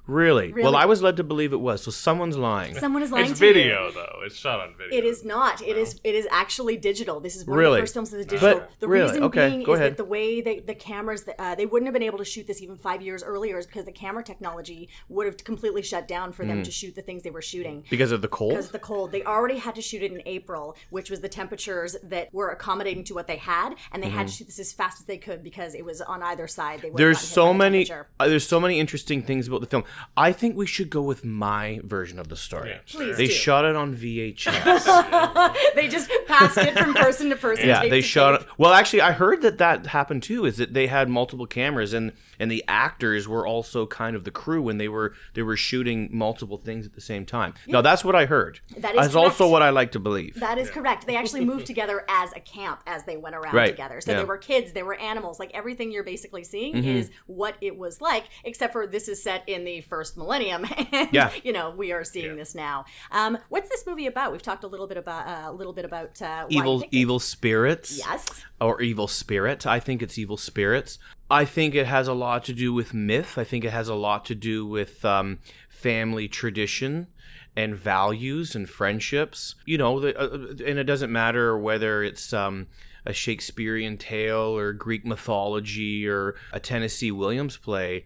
Really? 0.07 0.53
Well, 0.53 0.75
I 0.75 0.85
was 0.85 1.01
led 1.01 1.17
to 1.17 1.23
believe 1.23 1.51
it 1.53 1.57
was. 1.59 1.83
So 1.83 1.91
someone's 1.91 2.37
lying. 2.37 2.75
Someone 2.75 3.03
is 3.03 3.11
lying 3.11 3.29
It's 3.31 3.39
to 3.39 3.45
you. 3.45 3.53
video 3.53 3.91
though. 3.91 4.21
It's 4.25 4.35
shot 4.35 4.61
on 4.61 4.73
video. 4.77 4.97
It 4.97 5.03
is 5.03 5.25
not. 5.25 5.61
It 5.61 5.77
is. 5.77 5.99
It 6.03 6.15
is 6.15 6.27
actually 6.31 6.77
digital. 6.77 7.19
This 7.19 7.35
is 7.35 7.45
one 7.45 7.59
of 7.63 7.73
the 7.73 7.79
first 7.79 7.93
films 7.93 8.13
of 8.13 8.19
the 8.19 8.25
digital. 8.25 8.59
But- 8.59 8.71
the 8.79 8.87
really? 8.87 9.07
reason 9.09 9.23
Okay, 9.23 9.49
being 9.49 9.63
go 9.63 9.73
is 9.73 9.79
ahead. 9.79 9.91
that 9.93 9.97
the 9.97 10.05
way 10.05 10.39
they, 10.41 10.59
the 10.59 10.73
cameras, 10.75 11.25
uh, 11.37 11.55
they 11.55 11.65
wouldn't 11.65 11.87
have 11.87 11.93
been 11.93 12.03
able 12.03 12.17
to 12.19 12.25
shoot 12.25 12.47
this 12.47 12.61
even 12.61 12.77
five 12.77 13.01
years 13.01 13.21
earlier, 13.23 13.57
is 13.57 13.65
because 13.67 13.85
the 13.85 13.91
camera 13.91 14.23
technology 14.23 14.87
would 15.09 15.25
have 15.25 15.43
completely 15.43 15.81
shut 15.81 16.07
down 16.07 16.31
for 16.31 16.43
Mm. 16.43 16.47
them 16.47 16.63
to 16.63 16.71
shoot 16.71 16.95
the 16.95 17.01
things 17.01 17.23
they 17.23 17.29
were 17.29 17.41
shooting. 17.41 17.83
Because 17.89 18.11
of 18.11 18.21
the 18.21 18.27
cold? 18.27 18.51
Because 18.51 18.67
of 18.67 18.71
the 18.71 18.79
cold, 18.79 19.11
they 19.11 19.23
already 19.23 19.57
had 19.57 19.75
to 19.75 19.81
shoot 19.81 20.01
it 20.03 20.11
in 20.13 20.21
April, 20.25 20.75
which 20.89 21.09
was 21.09 21.19
the 21.21 21.29
temperatures 21.29 21.97
that 22.03 22.33
were 22.33 22.49
accommodating 22.49 23.03
to 23.05 23.13
what 23.13 23.27
they 23.27 23.37
had, 23.37 23.75
and 23.91 24.01
they 24.01 24.09
had 24.09 24.27
to 24.27 24.33
shoot 24.33 24.45
this 24.45 24.59
as 24.59 24.71
fast 24.71 24.99
as 25.01 25.05
they 25.05 25.17
could 25.17 25.43
because 25.43 25.75
it 25.75 25.83
was 25.83 26.01
on 26.01 26.23
either 26.23 26.47
side. 26.47 26.81
They 26.81 26.89
would. 26.91 26.97
There's 26.97 27.19
so 27.19 27.53
many. 27.53 27.89
Uh, 27.91 28.27
there's 28.27 28.47
so 28.47 28.59
many 28.59 28.79
interesting 28.79 29.21
things 29.21 29.47
about 29.47 29.59
the 29.61 29.67
film. 29.67 29.83
I 30.15 30.31
think 30.31 30.55
we 30.55 30.65
should 30.67 30.89
go 30.89 31.01
with 31.01 31.23
my 31.25 31.79
version 31.83 32.19
of 32.19 32.27
the 32.29 32.35
story. 32.35 32.69
Yeah, 32.69 32.79
Please 32.87 33.17
They 33.17 33.27
do. 33.27 33.31
shot 33.33 33.65
it 33.65 33.75
on 33.75 33.95
VHS. 33.95 35.55
they 35.75 35.87
just 35.87 36.09
passed 36.27 36.57
it 36.57 36.77
from 36.77 36.93
person 36.93 37.29
to 37.29 37.35
person. 37.35 37.67
yeah, 37.67 37.81
tape 37.81 37.89
they 37.91 38.01
to 38.01 38.07
shot 38.07 38.39
tape. 38.39 38.47
it. 38.47 38.53
Well, 38.57 38.73
actually, 38.73 39.01
I 39.01 39.11
heard 39.11 39.41
that 39.41 39.57
that 39.59 39.87
happened 39.87 40.23
too. 40.23 40.45
Is 40.45 40.57
that 40.57 40.73
they 40.73 40.87
had 40.87 41.09
multiple 41.09 41.45
cameras 41.45 41.93
and 41.93 42.11
and 42.39 42.51
the 42.51 42.63
actors 42.67 43.27
were 43.27 43.47
also 43.47 43.85
kind 43.87 44.15
of 44.15 44.23
the 44.23 44.31
crew 44.31 44.61
when 44.61 44.77
they 44.77 44.87
were 44.87 45.13
they 45.33 45.41
were 45.41 45.57
shooting 45.57 46.09
multiple 46.11 46.57
things 46.57 46.85
at 46.85 46.93
the 46.93 47.01
same 47.01 47.25
time. 47.25 47.53
Now 47.67 47.81
that's 47.81 48.03
what 48.05 48.15
I 48.15 48.25
heard. 48.25 48.59
That 48.77 48.95
is 48.95 49.01
That's 49.01 49.15
also 49.15 49.47
what 49.49 49.61
I 49.61 49.69
like 49.71 49.91
to 49.93 49.99
believe. 49.99 50.39
That 50.39 50.57
is 50.57 50.69
correct. 50.69 51.07
They 51.07 51.15
actually 51.15 51.45
moved 51.45 51.65
together 51.67 52.05
as 52.09 52.31
a 52.33 52.39
camp 52.39 52.81
as 52.85 53.03
they 53.05 53.17
went 53.17 53.35
around 53.35 53.53
Right. 53.55 53.67
together. 53.71 54.01
So 54.01 54.11
Yeah. 54.11 54.17
there 54.17 54.27
were 54.27 54.37
kids, 54.37 54.73
there 54.73 54.85
were 54.85 54.95
animals. 54.95 55.39
Like 55.39 55.51
everything 55.53 55.91
you're 55.91 56.03
basically 56.03 56.43
seeing 56.43 56.75
Mm-hmm. 56.75 56.87
is 56.97 57.09
what 57.27 57.55
it 57.61 57.77
was 57.77 58.01
like, 58.01 58.25
except 58.43 58.73
for 58.73 58.85
this 58.85 59.07
is 59.07 59.21
set 59.23 59.43
in 59.47 59.63
the 59.63 59.81
first 59.87 60.17
millennium. 60.17 60.65
And, 60.91 61.09
Yeah. 61.13 61.31
you 61.43 61.53
know, 61.53 61.69
we 61.71 61.91
are 61.91 62.03
seeing 62.03 62.35
this 62.35 62.53
now. 62.55 62.85
Um, 63.11 63.37
what's 63.49 63.69
this 63.69 63.85
movie 63.87 64.05
about? 64.07 64.31
We've 64.31 64.41
talked 64.41 64.63
a 64.63 64.67
little 64.67 64.87
bit 64.87 64.97
about 64.97 65.27
uh, 65.27 65.49
a 65.49 65.53
little 65.53 65.73
bit 65.73 65.85
about 65.85 66.21
uh, 66.21 66.45
evil 66.49 66.83
evil 66.91 67.19
spirits. 67.19 67.97
Yes. 67.97 68.25
or 68.61 68.81
evil 68.81 69.07
spirit. 69.07 69.65
I 69.65 69.79
think 69.79 70.01
it's 70.01 70.17
evil 70.17 70.37
spirits. 70.37 70.99
I 71.29 71.45
think 71.45 71.75
it 71.75 71.87
has 71.87 72.07
a 72.07 72.13
lot 72.13 72.43
to 72.45 72.53
do 72.53 72.73
with 72.73 72.93
myth. 72.93 73.37
I 73.37 73.43
think 73.43 73.65
it 73.65 73.71
has 73.71 73.89
a 73.89 73.95
lot 73.95 74.23
to 74.25 74.35
do 74.35 74.65
with 74.65 75.03
um, 75.03 75.39
family 75.69 76.27
tradition 76.27 77.07
and 77.55 77.75
values 77.75 78.55
and 78.55 78.69
friendships. 78.69 79.55
You 79.65 79.77
know, 79.77 79.99
the, 79.99 80.17
uh, 80.17 80.53
and 80.65 80.79
it 80.79 80.85
doesn't 80.85 81.11
matter 81.11 81.57
whether 81.57 82.03
it's 82.03 82.31
um, 82.31 82.67
a 83.05 83.13
Shakespearean 83.13 83.97
tale 83.97 84.55
or 84.57 84.73
Greek 84.73 85.05
mythology 85.05 86.07
or 86.07 86.35
a 86.53 86.59
Tennessee 86.59 87.11
Williams 87.11 87.57
play. 87.57 88.05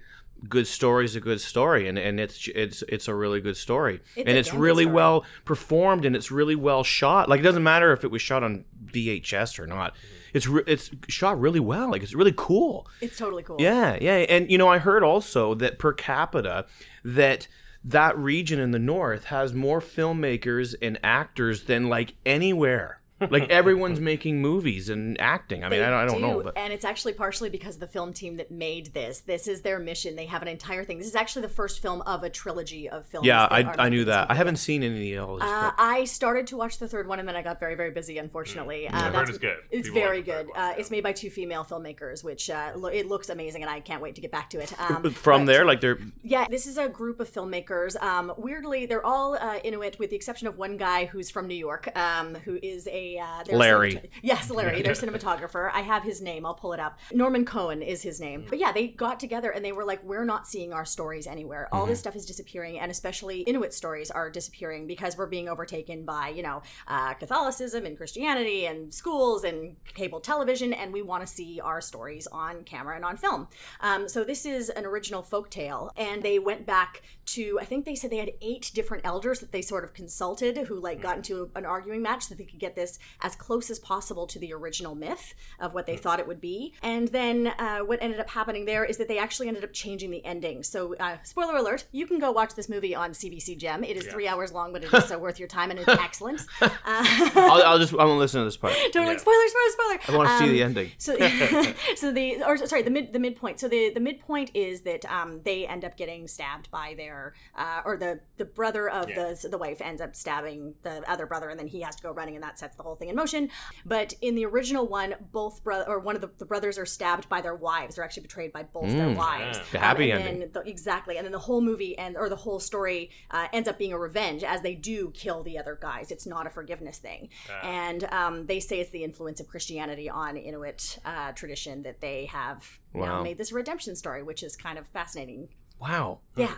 Good 0.49 0.65
story 0.65 1.05
is 1.05 1.15
a 1.15 1.19
good 1.19 1.39
story, 1.39 1.87
and, 1.87 1.99
and 1.99 2.19
it's 2.19 2.47
it's 2.55 2.81
it's 2.89 3.07
a 3.07 3.13
really 3.13 3.41
good 3.41 3.57
story, 3.57 4.01
It's 4.15 4.27
and 4.27 4.37
it's 4.37 4.53
really 4.53 4.85
story. 4.85 4.95
well 4.95 5.25
performed, 5.45 6.03
and 6.03 6.15
it's 6.15 6.31
really 6.31 6.55
well 6.55 6.83
shot. 6.83 7.29
Like 7.29 7.41
it 7.41 7.43
doesn't 7.43 7.63
matter 7.63 7.93
if 7.93 8.03
it 8.03 8.09
was 8.09 8.21
shot 8.23 8.43
on 8.43 8.65
VHS 8.85 9.59
or 9.59 9.67
not. 9.67 9.93
Mm-hmm. 9.93 10.07
It's 10.33 10.47
re- 10.47 10.63
it's 10.65 10.89
shot 11.09 11.39
really 11.39 11.59
well. 11.59 11.91
Like 11.91 12.01
it's 12.01 12.15
really 12.15 12.33
cool. 12.35 12.87
It's 13.01 13.17
totally 13.17 13.43
cool. 13.43 13.57
Yeah, 13.59 13.97
yeah, 14.01 14.13
and 14.15 14.49
you 14.49 14.57
know 14.57 14.67
I 14.67 14.79
heard 14.79 15.03
also 15.03 15.53
that 15.55 15.77
per 15.77 15.93
capita 15.93 16.65
that 17.03 17.47
that 17.83 18.17
region 18.17 18.59
in 18.59 18.71
the 18.71 18.79
north 18.79 19.25
has 19.25 19.53
more 19.53 19.79
filmmakers 19.81 20.73
and 20.81 20.99
actors 21.03 21.63
than 21.63 21.87
like 21.89 22.15
anywhere. 22.25 23.00
Like 23.29 23.49
everyone's 23.49 23.99
making 23.99 24.41
movies 24.41 24.89
and 24.89 25.19
acting. 25.21 25.63
I 25.63 25.69
mean, 25.69 25.79
They 25.79 25.85
I 25.85 25.89
don't, 25.89 25.99
I 25.99 26.05
don't 26.05 26.15
do, 26.21 26.27
know, 26.27 26.41
but 26.43 26.57
and 26.57 26.73
it's 26.73 26.85
actually 26.85 27.13
partially 27.13 27.49
because 27.49 27.77
the 27.77 27.87
film 27.87 28.13
team 28.13 28.37
that 28.37 28.49
made 28.51 28.87
this. 28.93 29.19
This 29.21 29.47
is 29.47 29.61
their 29.61 29.79
mission. 29.79 30.15
They 30.15 30.25
have 30.25 30.41
an 30.41 30.47
entire 30.47 30.83
thing. 30.83 30.97
This 30.97 31.07
is 31.07 31.15
actually 31.15 31.43
the 31.43 31.49
first 31.49 31.81
film 31.81 32.01
of 32.01 32.23
a 32.23 32.29
trilogy 32.29 32.89
of 32.89 33.05
films. 33.05 33.27
yeah, 33.27 33.43
I, 33.49 33.61
I 33.77 33.89
knew 33.89 34.05
that. 34.05 34.31
I 34.31 34.35
haven't 34.35 34.57
seen 34.57 34.83
any 34.83 35.13
of 35.13 35.27
those. 35.27 35.41
Uh, 35.41 35.71
I 35.77 36.05
started 36.05 36.47
to 36.47 36.57
watch 36.57 36.79
the 36.79 36.87
third 36.87 37.07
one 37.07 37.19
and 37.19 37.27
then 37.27 37.35
I 37.35 37.41
got 37.41 37.59
very, 37.59 37.75
very 37.75 37.91
busy, 37.91 38.17
unfortunately. 38.17 38.87
Uh, 38.87 38.95
I 38.97 39.01
heard 39.03 39.13
that's- 39.13 39.29
it's 39.29 39.37
good. 39.37 39.57
It's 39.69 39.87
People 39.87 40.01
very 40.01 40.17
like 40.17 40.25
the 40.25 40.31
third 40.31 40.45
good. 40.47 40.55
one, 40.55 40.57
Uh, 40.63 40.67
yeah. 40.69 40.75
it's 40.79 40.91
made 40.91 41.03
by 41.03 41.11
two 41.13 41.29
female 41.29 41.63
filmmakers, 41.63 42.23
which 42.23 42.49
uh, 42.49 42.71
lo- 42.75 42.89
it 42.89 43.07
looks 43.07 43.29
amazing, 43.29 43.61
and 43.61 43.69
I 43.69 43.79
can't 43.79 44.01
wait 44.01 44.15
to 44.15 44.21
get 44.21 44.31
back 44.31 44.49
to 44.51 44.59
it. 44.59 44.73
Um, 44.79 45.03
From 45.11 45.41
but- 45.41 45.51
there, 45.51 45.65
like 45.65 45.81
they're 45.81 45.99
yeah, 46.23 46.47
this 46.49 46.65
is 46.65 46.77
a 46.77 46.89
group 46.89 47.19
of 47.19 47.29
filmmakers. 47.31 48.01
Um, 48.01 48.33
weirdly, 48.37 48.85
they're 48.85 49.05
all 49.05 49.35
uh, 49.35 49.59
Inuit, 49.63 49.99
with 49.99 50.09
the 50.09 50.15
exception 50.15 50.47
of 50.47 50.57
one 50.57 50.77
guy 50.77 51.05
who's 51.05 51.29
from 51.29 51.47
New 51.47 51.55
York, 51.55 51.95
um, 51.97 52.35
who 52.45 52.57
is 52.63 52.87
a 52.87 53.10
uh, 53.19 53.43
Larry. 53.51 53.93
cinemat- 53.95 54.09
yes, 54.21 54.49
Larry, 54.51 54.81
their 54.81 54.93
cinematographer. 54.93 55.69
I 55.73 55.81
have 55.81 56.03
his 56.03 56.21
name. 56.21 56.45
I'll 56.45 56.53
pull 56.53 56.73
it 56.73 56.79
up. 56.79 56.99
Norman 57.11 57.45
Cohn 57.45 57.81
is 57.81 58.01
his 58.01 58.19
name. 58.19 58.45
But 58.49 58.59
yeah, 58.59 58.71
they 58.71 58.87
got 58.87 59.19
together 59.19 59.49
and 59.51 59.63
they 59.63 59.71
were 59.71 59.85
like, 59.85 60.03
"We're 60.03 60.25
not 60.25 60.47
seeing 60.47 60.73
our 60.73 60.85
stories 60.85 61.27
anywhere. 61.27 61.67
All 61.71 61.85
this 61.85 61.99
stuff 61.99 62.15
is 62.15 62.25
disappearing, 62.25 62.79
and 62.79 62.91
especially 62.91 63.41
Inuit 63.41 63.73
stories 63.73 64.11
are 64.11 64.29
disappearing 64.29 64.87
because 64.87 65.17
we're 65.17 65.27
being 65.27 65.49
overtaken 65.49 66.05
by 66.05 66.29
you 66.29 66.43
know 66.43 66.61
uh, 66.87 67.13
Catholicism 67.15 67.85
and 67.85 67.97
Christianity 67.97 68.65
and 68.65 68.93
schools 68.93 69.43
and 69.43 69.75
cable 69.93 70.19
television, 70.19 70.73
and 70.73 70.93
we 70.93 71.01
want 71.01 71.25
to 71.25 71.27
see 71.27 71.59
our 71.61 71.81
stories 71.81 72.27
on 72.27 72.63
camera 72.63 72.95
and 72.95 73.05
on 73.05 73.17
film. 73.17 73.47
Um, 73.79 74.07
so 74.07 74.23
this 74.23 74.45
is 74.45 74.69
an 74.69 74.85
original 74.85 75.21
folk 75.21 75.49
tale, 75.49 75.91
and 75.97 76.23
they 76.23 76.39
went 76.39 76.65
back 76.65 77.01
to 77.27 77.59
I 77.61 77.65
think 77.65 77.85
they 77.85 77.95
said 77.95 78.11
they 78.11 78.17
had 78.17 78.31
eight 78.41 78.71
different 78.73 79.05
elders 79.05 79.39
that 79.39 79.51
they 79.51 79.61
sort 79.61 79.83
of 79.83 79.93
consulted 79.93 80.57
who 80.57 80.79
like 80.79 81.01
got 81.01 81.17
into 81.17 81.49
an 81.55 81.65
arguing 81.65 82.01
match 82.01 82.23
so 82.23 82.35
they 82.35 82.43
could 82.43 82.59
get 82.59 82.75
this 82.75 82.99
as 83.21 83.35
close 83.35 83.69
as 83.69 83.79
possible 83.79 84.27
to 84.27 84.39
the 84.39 84.53
original 84.53 84.95
myth 84.95 85.33
of 85.59 85.73
what 85.73 85.85
they 85.85 85.97
thought 85.97 86.19
it 86.19 86.27
would 86.27 86.41
be. 86.41 86.73
And 86.81 87.07
then 87.09 87.47
uh, 87.59 87.79
what 87.79 87.99
ended 88.01 88.19
up 88.19 88.29
happening 88.29 88.65
there 88.65 88.83
is 88.85 88.97
that 88.97 89.07
they 89.07 89.17
actually 89.17 89.47
ended 89.47 89.63
up 89.63 89.73
changing 89.73 90.11
the 90.11 90.23
ending. 90.25 90.63
So 90.63 90.95
uh, 90.95 91.17
spoiler 91.23 91.55
alert: 91.55 91.85
you 91.91 92.07
can 92.07 92.19
go 92.19 92.31
watch 92.31 92.55
this 92.55 92.69
movie 92.69 92.95
on 92.95 93.11
CBC 93.11 93.57
Gem. 93.57 93.83
It 93.83 93.97
is 93.97 94.05
three 94.07 94.27
hours 94.27 94.51
long, 94.51 94.73
but 94.73 94.83
it 94.83 94.93
is 94.93 95.05
so 95.05 95.17
worth 95.19 95.39
your 95.39 95.47
time 95.47 95.71
and 95.71 95.79
it's 95.79 95.87
excellent. 96.07 96.41
Uh, 96.61 97.05
I'll, 97.35 97.63
I'll 97.63 97.79
just 97.79 97.91
I'm 97.93 97.99
gonna 97.99 98.17
listen 98.17 98.39
to 98.41 98.45
this 98.45 98.57
part. 98.57 98.73
totally 98.91 99.17
spoiler, 99.17 99.37
spoiler, 99.47 99.97
spoiler. 99.99 99.99
I 100.07 100.17
want 100.17 100.29
to 100.29 100.37
see 100.37 100.43
Um, 100.45 100.51
the 100.51 100.63
ending. 100.63 100.91
so, 100.97 101.15
so 101.95 102.11
the 102.11 102.43
or 102.43 102.57
sorry, 102.65 102.81
the 102.81 102.89
mid 102.89 103.13
the 103.13 103.19
midpoint. 103.19 103.59
So 103.59 103.67
the 103.67 103.91
the 103.93 103.99
midpoint 103.99 104.51
is 104.53 104.81
that 104.81 105.05
um, 105.05 105.41
they 105.43 105.67
end 105.67 105.85
up 105.85 105.95
getting 105.97 106.27
stabbed 106.27 106.69
by 106.71 106.93
their 106.97 107.33
uh, 107.55 107.81
or 107.85 107.97
the 107.97 108.19
the 108.37 108.45
brother 108.45 108.89
of 108.89 109.07
the 109.07 109.47
the 109.49 109.57
wife 109.57 109.81
ends 109.81 110.01
up 110.01 110.15
stabbing 110.15 110.73
the 110.83 111.03
other 111.09 111.25
brother, 111.25 111.49
and 111.49 111.59
then 111.59 111.67
he 111.67 111.81
has 111.81 111.95
to 111.97 112.03
go 112.03 112.11
running, 112.11 112.35
and 112.35 112.43
that 112.43 112.57
sets 112.59 112.75
the 112.75 112.83
whole 112.83 112.90
thing 112.95 113.09
in 113.09 113.15
motion. 113.15 113.49
But 113.85 114.13
in 114.21 114.35
the 114.35 114.45
original 114.45 114.87
one, 114.87 115.15
both 115.31 115.63
brother 115.63 115.85
or 115.87 115.99
one 115.99 116.15
of 116.15 116.21
the, 116.21 116.29
the 116.37 116.45
brothers 116.45 116.77
are 116.77 116.85
stabbed 116.85 117.27
by 117.29 117.41
their 117.41 117.55
wives. 117.55 117.95
They're 117.95 118.03
actually 118.05 118.23
betrayed 118.23 118.51
by 118.53 118.63
both 118.63 118.89
their 118.91 119.11
wives. 119.11 119.59
The 119.71 119.79
happy 119.79 120.11
and 120.11 120.23
ending. 120.23 120.51
The, 120.51 120.61
exactly, 120.61 121.17
and 121.17 121.25
then 121.25 121.31
the 121.31 121.39
whole 121.39 121.61
movie 121.61 121.97
and 121.97 122.17
or 122.17 122.29
the 122.29 122.35
whole 122.35 122.59
story 122.59 123.09
uh, 123.31 123.47
ends 123.53 123.67
up 123.69 123.77
being 123.77 123.93
a 123.93 123.97
revenge 123.99 124.43
as 124.43 124.61
they 124.61 124.75
do 124.75 125.11
kill 125.11 125.43
the 125.43 125.57
other 125.57 125.77
guys. 125.81 126.11
It's 126.11 126.25
not 126.25 126.47
a 126.47 126.49
forgiveness 126.49 126.97
thing, 126.99 127.29
and 127.63 128.03
um, 128.05 128.45
they 128.45 128.59
say 128.59 128.79
it's 128.79 128.91
the 128.91 129.03
influence 129.03 129.39
of 129.39 129.47
Christianity 129.47 130.09
on 130.09 130.37
Inuit 130.37 130.99
uh, 131.05 131.31
tradition 131.33 131.83
that 131.83 132.01
they 132.01 132.25
have 132.25 132.79
now 132.93 133.21
made 133.23 133.37
this 133.37 133.51
redemption 133.51 133.95
story, 133.95 134.23
which 134.23 134.43
is 134.43 134.55
kind 134.55 134.77
of 134.77 134.87
fascinating. 134.87 135.49
Wow. 135.79 136.19
Yeah, 136.35 136.53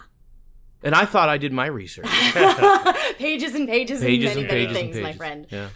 And 0.83 0.93
I 0.93 1.05
thought 1.05 1.29
I 1.29 1.37
did 1.37 1.53
my 1.53 1.67
research. 1.67 2.05
pages 3.17 3.55
and 3.55 3.67
pages, 3.67 4.01
pages 4.01 4.35
and 4.35 4.47
many, 4.47 4.65
and 4.65 4.73
pages 4.73 4.73
many 4.73 4.73
things, 4.73 4.99
my 4.99 5.13
friend. 5.13 5.47
Yeah. 5.49 5.69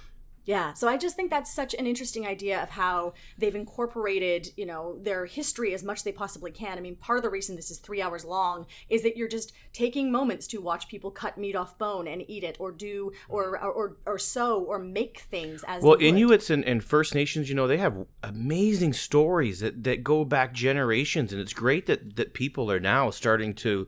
Yeah, 0.48 0.72
so 0.72 0.88
I 0.88 0.96
just 0.96 1.18
think 1.18 1.30
that's 1.30 1.54
such 1.54 1.74
an 1.74 1.86
interesting 1.86 2.26
idea 2.26 2.64
of 2.64 2.70
how 2.70 3.14
they've 3.38 3.54
incorporated, 3.54 4.48
you 4.56 4.66
know, 4.66 4.98
their 5.02 5.26
history 5.26 5.74
as 5.74 5.84
much 5.84 5.98
as 5.98 6.04
they 6.04 6.14
possibly 6.14 6.52
can. 6.52 6.78
I 6.78 6.82
mean, 6.82 6.96
part 6.96 7.18
of 7.18 7.24
the 7.24 7.30
reason 7.30 7.58
this 7.58 7.70
is 7.70 7.80
three 7.80 8.02
hours 8.02 8.24
long 8.24 8.66
is 8.88 9.04
that 9.04 9.18
you're 9.18 9.28
just 9.28 9.52
taking 9.74 10.10
moments 10.10 10.48
to 10.48 10.62
watch 10.62 10.88
people 10.88 11.12
cut 11.12 11.38
meat 11.38 11.54
off 11.54 11.78
bone 11.78 12.08
and 12.08 12.24
eat 12.30 12.46
it, 12.46 12.56
or 12.62 12.72
do, 12.72 13.12
or 13.28 13.60
or 13.60 13.72
or, 13.72 13.98
or 14.06 14.18
sew, 14.18 14.64
or 14.64 14.80
make 14.80 15.20
things 15.20 15.66
as 15.68 15.84
Well. 15.84 15.98
Inuits 16.00 16.50
and, 16.50 16.64
and 16.64 16.82
First 16.82 17.14
Nations, 17.14 17.50
you 17.50 17.56
know, 17.56 17.68
they 17.68 17.78
have 17.78 18.06
amazing 18.24 18.94
stories 18.94 19.60
that, 19.60 19.84
that 19.84 20.02
go 20.02 20.24
back 20.24 20.54
generations, 20.54 21.34
and 21.34 21.42
it's 21.42 21.54
great 21.54 21.88
that, 21.88 22.16
that 22.16 22.34
people 22.34 22.72
are 22.72 22.80
now 22.80 23.10
starting 23.10 23.54
to 23.56 23.86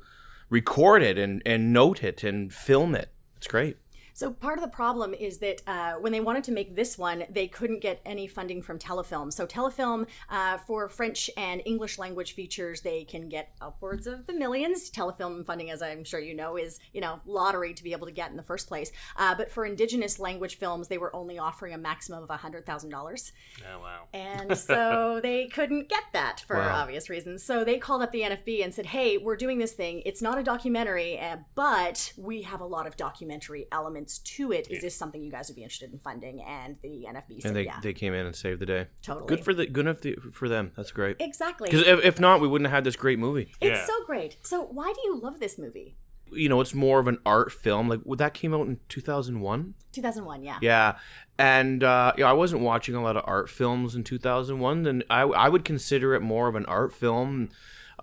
record 0.50 1.04
it 1.04 1.18
and, 1.18 1.42
and 1.46 1.72
note 1.72 2.04
it 2.04 2.22
and 2.26 2.54
film 2.54 2.96
it. 2.96 3.14
It's 3.38 3.48
great. 3.48 3.78
So 4.20 4.32
part 4.32 4.58
of 4.58 4.62
the 4.66 4.70
problem 4.70 5.14
is 5.14 5.38
that 5.38 5.62
uh, 5.66 5.94
when 5.94 6.12
they 6.12 6.20
wanted 6.20 6.44
to 6.44 6.52
make 6.52 6.76
this 6.76 6.98
one, 6.98 7.24
they 7.30 7.48
couldn't 7.48 7.80
get 7.80 8.02
any 8.06 8.28
funding 8.28 8.62
from 8.62 8.78
Telefilm. 8.78 9.32
So 9.32 9.48
Telefilm, 9.48 10.08
uh, 10.30 10.58
for 10.58 10.90
French 10.90 11.30
and 11.38 11.62
English 11.66 11.98
language 11.98 12.34
features, 12.34 12.82
they 12.82 13.06
can 13.06 13.30
get 13.30 13.54
upwards 13.62 14.08
of 14.08 14.28
the 14.28 14.34
millions. 14.34 14.92
Telefilm 14.92 15.46
funding, 15.46 15.72
as 15.72 15.82
I'm 15.82 16.04
sure 16.04 16.20
you 16.20 16.34
know, 16.34 16.58
is 16.58 16.82
you 16.92 17.00
know 17.00 17.22
lottery 17.26 17.74
to 17.74 17.82
be 17.82 17.94
able 17.94 18.08
to 18.08 18.12
get 18.12 18.30
in 18.30 18.36
the 18.36 18.44
first 18.44 18.68
place. 18.68 18.92
Uh, 19.16 19.36
but 19.36 19.54
for 19.54 19.66
Indigenous 19.66 20.20
language 20.20 20.58
films, 20.58 20.90
they 20.90 20.98
were 20.98 21.16
only 21.16 21.40
offering 21.40 21.74
a 21.74 21.78
maximum 21.78 22.22
of 22.22 22.30
hundred 22.30 22.66
thousand 22.66 22.90
dollars. 22.90 23.32
Oh 23.74 23.80
wow. 23.80 24.02
And 24.14 24.58
so 24.58 25.22
they 25.24 25.48
couldn't 25.48 25.88
get 25.88 26.04
that 26.12 26.42
for 26.46 26.58
Wow. 26.58 26.82
obvious 26.82 27.10
reasons. 27.10 27.42
So 27.42 27.64
they 27.64 27.78
called 27.78 28.02
up 28.02 28.12
the 28.12 28.24
NFB 28.24 28.66
and 28.66 28.76
said, 28.76 28.88
hey, 28.88 29.18
we're 29.18 29.38
doing 29.38 29.60
this 29.60 29.72
thing. 29.72 30.02
It's 30.06 30.22
not 30.22 30.38
a 30.38 30.44
documentary, 30.44 31.18
uh, 31.18 31.38
but 31.56 32.12
we 32.18 32.42
have 32.42 32.60
a 32.60 32.66
lot 32.66 32.86
of 32.86 32.98
documentary 32.98 33.66
elements 33.72 34.09
to 34.18 34.52
it. 34.52 34.68
Is 34.72 34.82
this 34.82 34.96
something 34.96 35.22
you 35.22 35.32
guys 35.32 35.48
would 35.50 35.56
be 35.56 35.62
interested 35.64 35.94
in 35.94 36.00
funding? 36.00 36.42
And 36.42 36.78
the 36.82 37.06
NFB 37.08 37.42
said, 37.42 37.50
And 37.50 37.56
they, 37.56 37.66
yeah, 37.66 37.80
they 37.82 37.94
came 37.94 38.14
in 38.16 38.26
and 38.26 38.36
saved 38.36 38.60
the 38.60 38.66
day. 38.66 38.88
totally. 39.04 39.28
Good 39.28 39.44
for 39.46 39.54
the 39.54 39.68
good 39.68 39.86
enough 39.86 40.02
the, 40.02 40.16
for 40.34 40.50
them. 40.50 40.72
That's 40.76 40.92
great. 40.92 41.18
Exactly. 41.20 41.70
Because 41.70 41.86
if, 41.86 42.04
if 42.04 42.20
not, 42.20 42.42
we 42.42 42.48
wouldn't 42.48 42.68
have 42.68 42.76
had 42.78 42.84
this 42.84 42.96
great 42.96 43.20
movie. 43.20 43.52
It's 43.62 43.80
Yeah. 43.80 43.86
so 43.86 44.04
great. 44.06 44.38
So 44.42 44.64
why 44.64 44.92
do 44.96 45.02
you 45.06 45.20
love 45.20 45.40
this 45.40 45.58
movie? 45.60 45.96
You 46.32 46.48
know, 46.50 46.62
it's 46.62 46.74
more 46.76 47.00
of 47.00 47.08
an 47.08 47.18
art 47.26 47.52
film. 47.52 47.88
Like, 47.90 48.02
would 48.06 48.20
that 48.20 48.34
came 48.34 48.54
out 48.54 48.68
in 48.68 48.80
two 48.88 49.02
thousand 49.02 49.40
one? 49.42 49.74
2001, 49.94 50.44
yeah. 50.44 50.60
Yeah, 50.62 50.98
and 51.40 51.84
uh, 51.84 52.14
yeah, 52.18 52.30
I 52.30 52.34
wasn't 52.34 52.62
watching 52.62 52.94
a 52.94 53.02
lot 53.02 53.18
of 53.18 53.24
art 53.26 53.50
films 53.50 53.96
in 53.96 54.04
2001, 54.04 54.86
and 54.86 55.04
I 55.10 55.22
I 55.22 55.50
would 55.50 55.66
consider 55.66 56.14
it 56.14 56.22
more 56.22 56.48
of 56.48 56.54
an 56.56 56.66
art 56.68 56.94
film. 56.94 57.50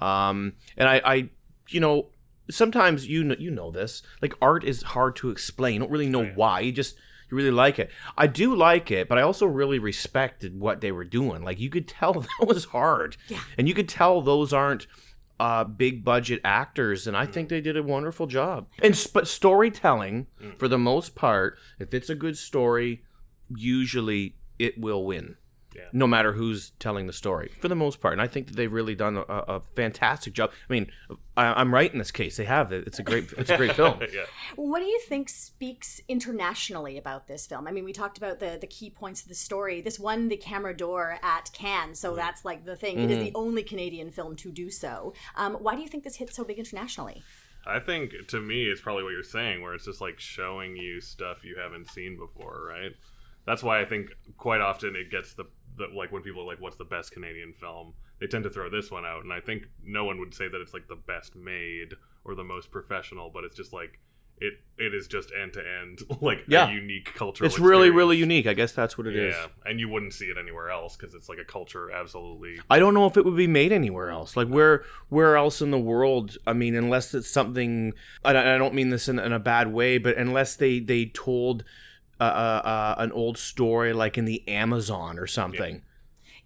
Um, 0.01 0.55
and 0.77 0.89
I, 0.89 1.01
I, 1.05 1.29
you 1.69 1.79
know, 1.81 2.09
sometimes 2.50 3.07
you 3.09 3.25
know, 3.25 3.37
you 3.38 3.50
know 3.50 3.71
this, 3.71 4.03
like 4.23 4.35
art 4.41 4.65
is 4.65 4.83
hard 4.83 5.17
to 5.17 5.31
explain. 5.31 5.75
You 5.75 5.81
don't 5.81 5.91
really 5.91 6.09
know 6.09 6.26
why. 6.35 6.61
You 6.61 6.73
just 6.73 6.97
you 7.31 7.37
really 7.37 7.50
like 7.50 7.79
it. 7.79 7.91
I 8.17 8.26
do 8.29 8.55
like 8.55 8.91
it, 8.91 9.09
but 9.09 9.19
I 9.19 9.23
also 9.23 9.47
really 9.47 9.79
respected 9.81 10.61
what 10.61 10.81
they 10.81 10.93
were 10.93 11.05
doing. 11.05 11.43
Like 11.43 11.59
you 11.59 11.71
could 11.71 11.88
tell 11.88 12.12
that 12.41 12.47
was 12.47 12.67
hard, 12.67 13.17
Yeah. 13.29 13.41
and 13.59 13.67
you 13.69 13.75
could 13.75 13.88
tell 13.88 14.21
those 14.23 14.53
aren't 14.53 14.87
uh, 15.38 15.65
big 15.65 16.03
budget 16.05 16.41
actors, 16.45 17.07
and 17.07 17.15
I 17.17 17.26
think 17.26 17.49
they 17.49 17.61
did 17.61 17.76
a 17.76 17.83
wonderful 17.83 18.26
job. 18.26 18.69
And 18.81 18.95
but 19.12 19.29
storytelling, 19.29 20.29
for 20.57 20.67
the 20.69 20.79
most 20.79 21.15
part, 21.15 21.59
if 21.79 21.93
it's 21.93 22.09
a 22.09 22.15
good 22.15 22.38
story, 22.38 23.03
usually 23.55 24.37
it 24.59 24.81
will 24.81 25.05
win. 25.05 25.37
Yeah. 25.76 25.85
No 25.92 26.06
matter 26.06 26.33
who's 26.33 26.71
telling 26.78 27.06
the 27.06 27.12
story, 27.12 27.50
for 27.61 27.68
the 27.68 27.75
most 27.75 28.00
part, 28.00 28.12
and 28.12 28.23
I 28.23 28.26
think 28.26 28.47
that 28.49 28.56
they've 28.56 28.73
really 28.73 28.95
done 28.95 29.16
a, 29.16 29.21
a 29.21 29.61
fantastic 29.75 30.33
job. 30.33 30.50
I 30.68 30.73
mean, 30.73 30.90
I, 31.37 31.61
I'm 31.61 31.73
right 31.73 31.92
in 31.92 31.99
this 31.99 32.11
case; 32.11 32.37
they 32.37 32.45
have 32.45 32.73
it. 32.73 32.87
It's 32.87 32.99
a 32.99 33.02
great, 33.02 33.33
it's 33.37 33.50
a 33.50 33.56
great 33.56 33.73
film. 33.76 34.00
yeah. 34.12 34.25
What 34.54 34.80
do 34.80 34.87
you 34.87 35.00
think 35.00 35.28
speaks 35.28 36.00
internationally 36.09 36.97
about 36.97 37.26
this 37.26 37.47
film? 37.47 37.68
I 37.68 37.73
mean, 37.73 37.85
we 37.85 37.92
talked 37.92 38.18
about 38.18 38.40
the 38.40 38.56
the 38.61 38.66
key 38.66 38.90
points 38.90 39.23
of 39.23 39.28
the 39.28 39.35
story. 39.35 39.80
This 39.80 39.99
won 39.99 40.28
the 40.28 40.37
Camera 40.37 40.76
d'Or 40.76 41.18
at 41.23 41.50
Cannes, 41.52 41.97
so 41.97 42.16
that's 42.16 42.45
like 42.45 42.64
the 42.64 42.76
thing. 42.76 42.99
It 42.99 43.11
is 43.11 43.18
the 43.18 43.33
only 43.35 43.62
Canadian 43.62 44.11
film 44.11 44.37
to 44.37 44.50
do 44.50 44.71
so. 44.71 45.12
Um, 45.37 45.54
why 45.54 45.75
do 45.75 45.83
you 45.83 45.88
think 45.88 46.04
this 46.04 46.16
hit 46.16 46.35
so 46.35 46.45
big 46.45 46.59
internationally? 46.59 47.23
I 47.66 47.80
think 47.80 48.12
to 48.28 48.40
me 48.40 48.64
it's 48.64 48.80
probably 48.80 49.02
what 49.02 49.11
you're 49.11 49.23
saying, 49.25 49.61
where 49.61 49.75
it's 49.75 49.85
just 49.85 50.00
like 50.00 50.21
showing 50.21 50.76
you 50.76 51.00
stuff 51.00 51.45
you 51.45 51.56
haven't 51.61 51.90
seen 51.90 52.16
before, 52.16 52.64
right? 52.68 52.92
That's 53.45 53.62
why 53.62 53.80
I 53.80 53.85
think 53.85 54.11
quite 54.37 54.61
often 54.61 54.95
it 54.97 55.11
gets 55.11 55.35
the, 55.35 55.45
the 55.76 55.87
like 55.97 56.12
when 56.12 56.23
people 56.23 56.42
are 56.42 56.47
like, 56.47 56.61
"What's 56.61 56.76
the 56.76 56.85
best 56.85 57.12
Canadian 57.12 57.52
film?" 57.52 57.95
They 58.21 58.26
tend 58.26 58.45
to 58.45 58.50
throw 58.50 58.71
this 58.71 58.90
one 58.90 59.04
out, 59.04 59.25
and 59.25 59.33
I 59.33 59.40
think 59.40 59.68
no 59.85 60.04
one 60.04 60.18
would 60.21 60.35
say 60.35 60.49
that 60.49 60.61
it's 60.61 60.73
like 60.75 60.88
the 60.88 60.97
best 60.97 61.37
made 61.37 61.95
or 62.25 62.35
the 62.35 62.45
most 62.45 62.71
professional, 62.71 63.30
but 63.33 63.45
it's 63.45 63.56
just 63.56 63.73
like 63.73 63.99
it 64.38 64.54
it 64.78 64.95
is 64.95 65.06
just 65.09 65.30
end 65.40 65.54
to 65.54 65.61
end 65.83 66.00
like 66.21 66.40
Yeah. 66.47 66.68
a 66.68 66.73
unique 66.73 67.14
cultural. 67.14 67.47
It's 67.47 67.59
really, 67.59 67.88
really 67.90 68.16
unique. 68.18 68.47
I 68.47 68.52
guess 68.52 68.73
that's 68.73 68.99
what 68.99 69.06
it 69.06 69.16
is. 69.16 69.35
Yeah, 69.35 69.47
and 69.64 69.80
you 69.80 69.88
wouldn't 69.88 70.12
see 70.12 70.26
it 70.26 70.37
anywhere 70.38 70.68
else 70.71 70.95
because 70.97 71.14
it's 71.14 71.28
like 71.30 71.38
a 71.38 71.45
culture 71.45 71.90
absolutely. 71.90 72.59
I 72.68 72.78
don't 72.78 72.92
know 72.95 73.06
if 73.06 73.16
it 73.16 73.25
would 73.25 73.37
be 73.37 73.47
made 73.47 73.73
anywhere 73.73 74.11
else. 74.11 74.37
Like 74.37 74.49
where 74.49 74.85
where 75.09 75.37
else 75.37 75.62
in 75.62 75.71
the 75.71 75.78
world? 75.78 76.37
I 76.47 76.52
mean, 76.52 76.75
unless 76.75 77.14
it's 77.14 77.30
something. 77.30 77.92
I 78.25 78.30
I 78.30 78.59
don't 78.59 78.75
mean 78.75 78.90
this 78.90 79.09
in, 79.09 79.18
in 79.18 79.33
a 79.33 79.38
bad 79.38 79.73
way, 79.73 79.97
but 79.99 80.16
unless 80.18 80.54
they 80.56 80.80
they 80.80 81.06
told 81.06 81.64
uh, 82.20 82.25
uh, 82.25 82.94
an 82.99 83.12
old 83.12 83.38
story 83.38 83.92
like 83.92 84.16
in 84.16 84.25
the 84.25 84.46
Amazon 84.49 85.18
or 85.18 85.26
something. 85.26 85.82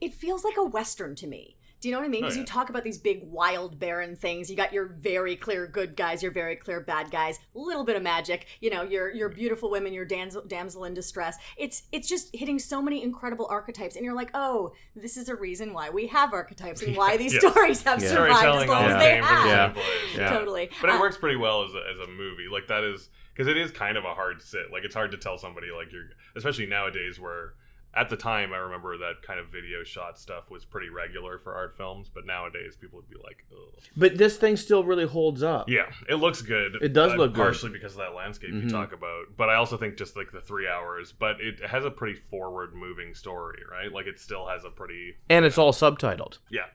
It 0.00 0.14
feels 0.14 0.44
like 0.44 0.56
a 0.56 0.64
western 0.64 1.14
to 1.16 1.26
me. 1.26 1.56
Do 1.80 1.88
you 1.88 1.94
know 1.94 2.00
what 2.00 2.04
I 2.04 2.08
mean? 2.08 2.22
Oh, 2.24 2.26
Because 2.26 2.36
yeah. 2.36 2.40
you 2.42 2.46
talk 2.46 2.68
about 2.68 2.84
these 2.84 2.98
big, 2.98 3.20
wild, 3.24 3.78
barren 3.78 4.14
things. 4.14 4.50
You 4.50 4.56
got 4.56 4.72
your 4.72 4.86
very 4.86 5.34
clear 5.34 5.66
good 5.66 5.96
guys, 5.96 6.22
your 6.22 6.30
very 6.32 6.54
clear 6.56 6.80
bad 6.80 7.10
guys. 7.10 7.38
A 7.54 7.58
little 7.58 7.84
bit 7.84 7.96
of 7.96 8.02
magic. 8.02 8.46
You 8.60 8.68
know, 8.70 8.82
your 8.82 9.10
your 9.10 9.28
beautiful 9.30 9.70
women, 9.70 9.92
your 9.94 10.04
damsel, 10.04 10.42
damsel 10.46 10.84
in 10.84 10.92
distress. 10.94 11.38
It's 11.56 11.84
it's 11.90 12.06
just 12.08 12.34
hitting 12.36 12.58
so 12.58 12.82
many 12.82 13.02
incredible 13.02 13.46
archetypes, 13.50 13.96
and 13.96 14.04
you're 14.04 14.14
like, 14.14 14.30
oh, 14.34 14.72
this 14.94 15.16
is 15.16 15.28
a 15.30 15.34
reason 15.34 15.72
why 15.72 15.88
we 15.90 16.06
have 16.08 16.32
archetypes 16.34 16.82
and 16.82 16.94
why 16.98 17.16
these 17.16 17.32
Yes. 17.32 17.42
stories 17.50 17.82
have 17.84 18.02
Yeah. 18.02 18.08
survived 18.08 18.32
as 18.32 18.38
Storytelling 18.38 18.68
long 18.68 18.84
all 18.84 18.90
as 18.90 19.02
they 19.02 19.16
for 19.16 19.22
the 19.22 19.26
have. 19.28 19.76
Yeah. 19.76 19.82
Yeah. 20.20 20.30
Totally. 20.30 20.70
But 20.80 20.90
it 20.90 20.96
Uh, 20.96 21.00
works 21.00 21.16
pretty 21.16 21.36
well 21.36 21.64
as 21.64 21.72
a, 21.74 21.82
as 21.92 21.98
a 22.08 22.10
movie. 22.10 22.46
Like 22.50 22.66
that 22.68 22.84
is 22.84 23.08
because 23.32 23.46
it 23.48 23.56
is 23.56 23.70
kind 23.70 23.96
of 23.96 24.04
a 24.04 24.12
hard 24.12 24.42
sit. 24.42 24.70
Like 24.72 24.84
it's 24.84 24.94
hard 24.94 25.12
to 25.12 25.16
tell 25.16 25.38
somebody 25.38 25.68
like 25.70 25.92
you're, 25.92 26.10
especially 26.36 26.66
nowadays 26.66 27.18
where 27.18 27.54
at 27.94 28.08
the 28.08 28.16
time 28.16 28.52
I 28.52 28.58
remember 28.58 28.96
that 28.98 29.22
kind 29.22 29.40
of 29.40 29.48
video 29.48 29.82
shot 29.82 30.18
stuff 30.18 30.48
was 30.50 30.64
pretty 30.64 30.88
regular 30.90 31.38
for 31.38 31.54
art 31.54 31.76
films, 31.76 32.08
but 32.12 32.24
nowadays 32.24 32.76
people 32.80 32.98
would 33.00 33.08
be 33.10 33.16
like, 33.22 33.44
Ugh. 33.52 33.82
But 33.96 34.16
this 34.16 34.36
thing 34.36 34.56
still 34.56 34.84
really 34.84 35.06
holds 35.06 35.42
up. 35.42 35.68
yeah, 35.68 35.90
it 36.08 36.14
looks 36.16 36.40
good. 36.42 36.76
It 36.80 36.92
does 36.92 37.12
uh, 37.12 37.16
look 37.16 37.32
good. 37.34 37.42
partially 37.42 37.70
because 37.70 37.92
of 37.92 37.98
that 37.98 38.14
landscape 38.14 38.50
you 38.50 38.62
Mhm. 38.62 38.70
talk 38.70 38.92
about, 38.92 39.36
but 39.36 39.48
I 39.48 39.56
also 39.56 39.76
think 39.76 39.96
just 39.96 40.16
like 40.16 40.30
the 40.32 40.40
three 40.40 40.68
hours, 40.68 41.10
but 41.12 41.40
it 41.40 41.60
has 41.64 41.84
a 41.84 41.90
pretty 41.90 42.14
forward 42.14 42.74
moving 42.74 43.14
story, 43.14 43.62
right? 43.70 43.90
Like 43.92 44.06
it 44.06 44.20
still 44.20 44.46
has 44.46 44.64
a 44.64 44.70
pretty 44.70 45.16
And 45.28 45.44
it's 45.44 45.58
all 45.58 45.72
subtitled. 45.72 46.38
yeah. 46.48 46.66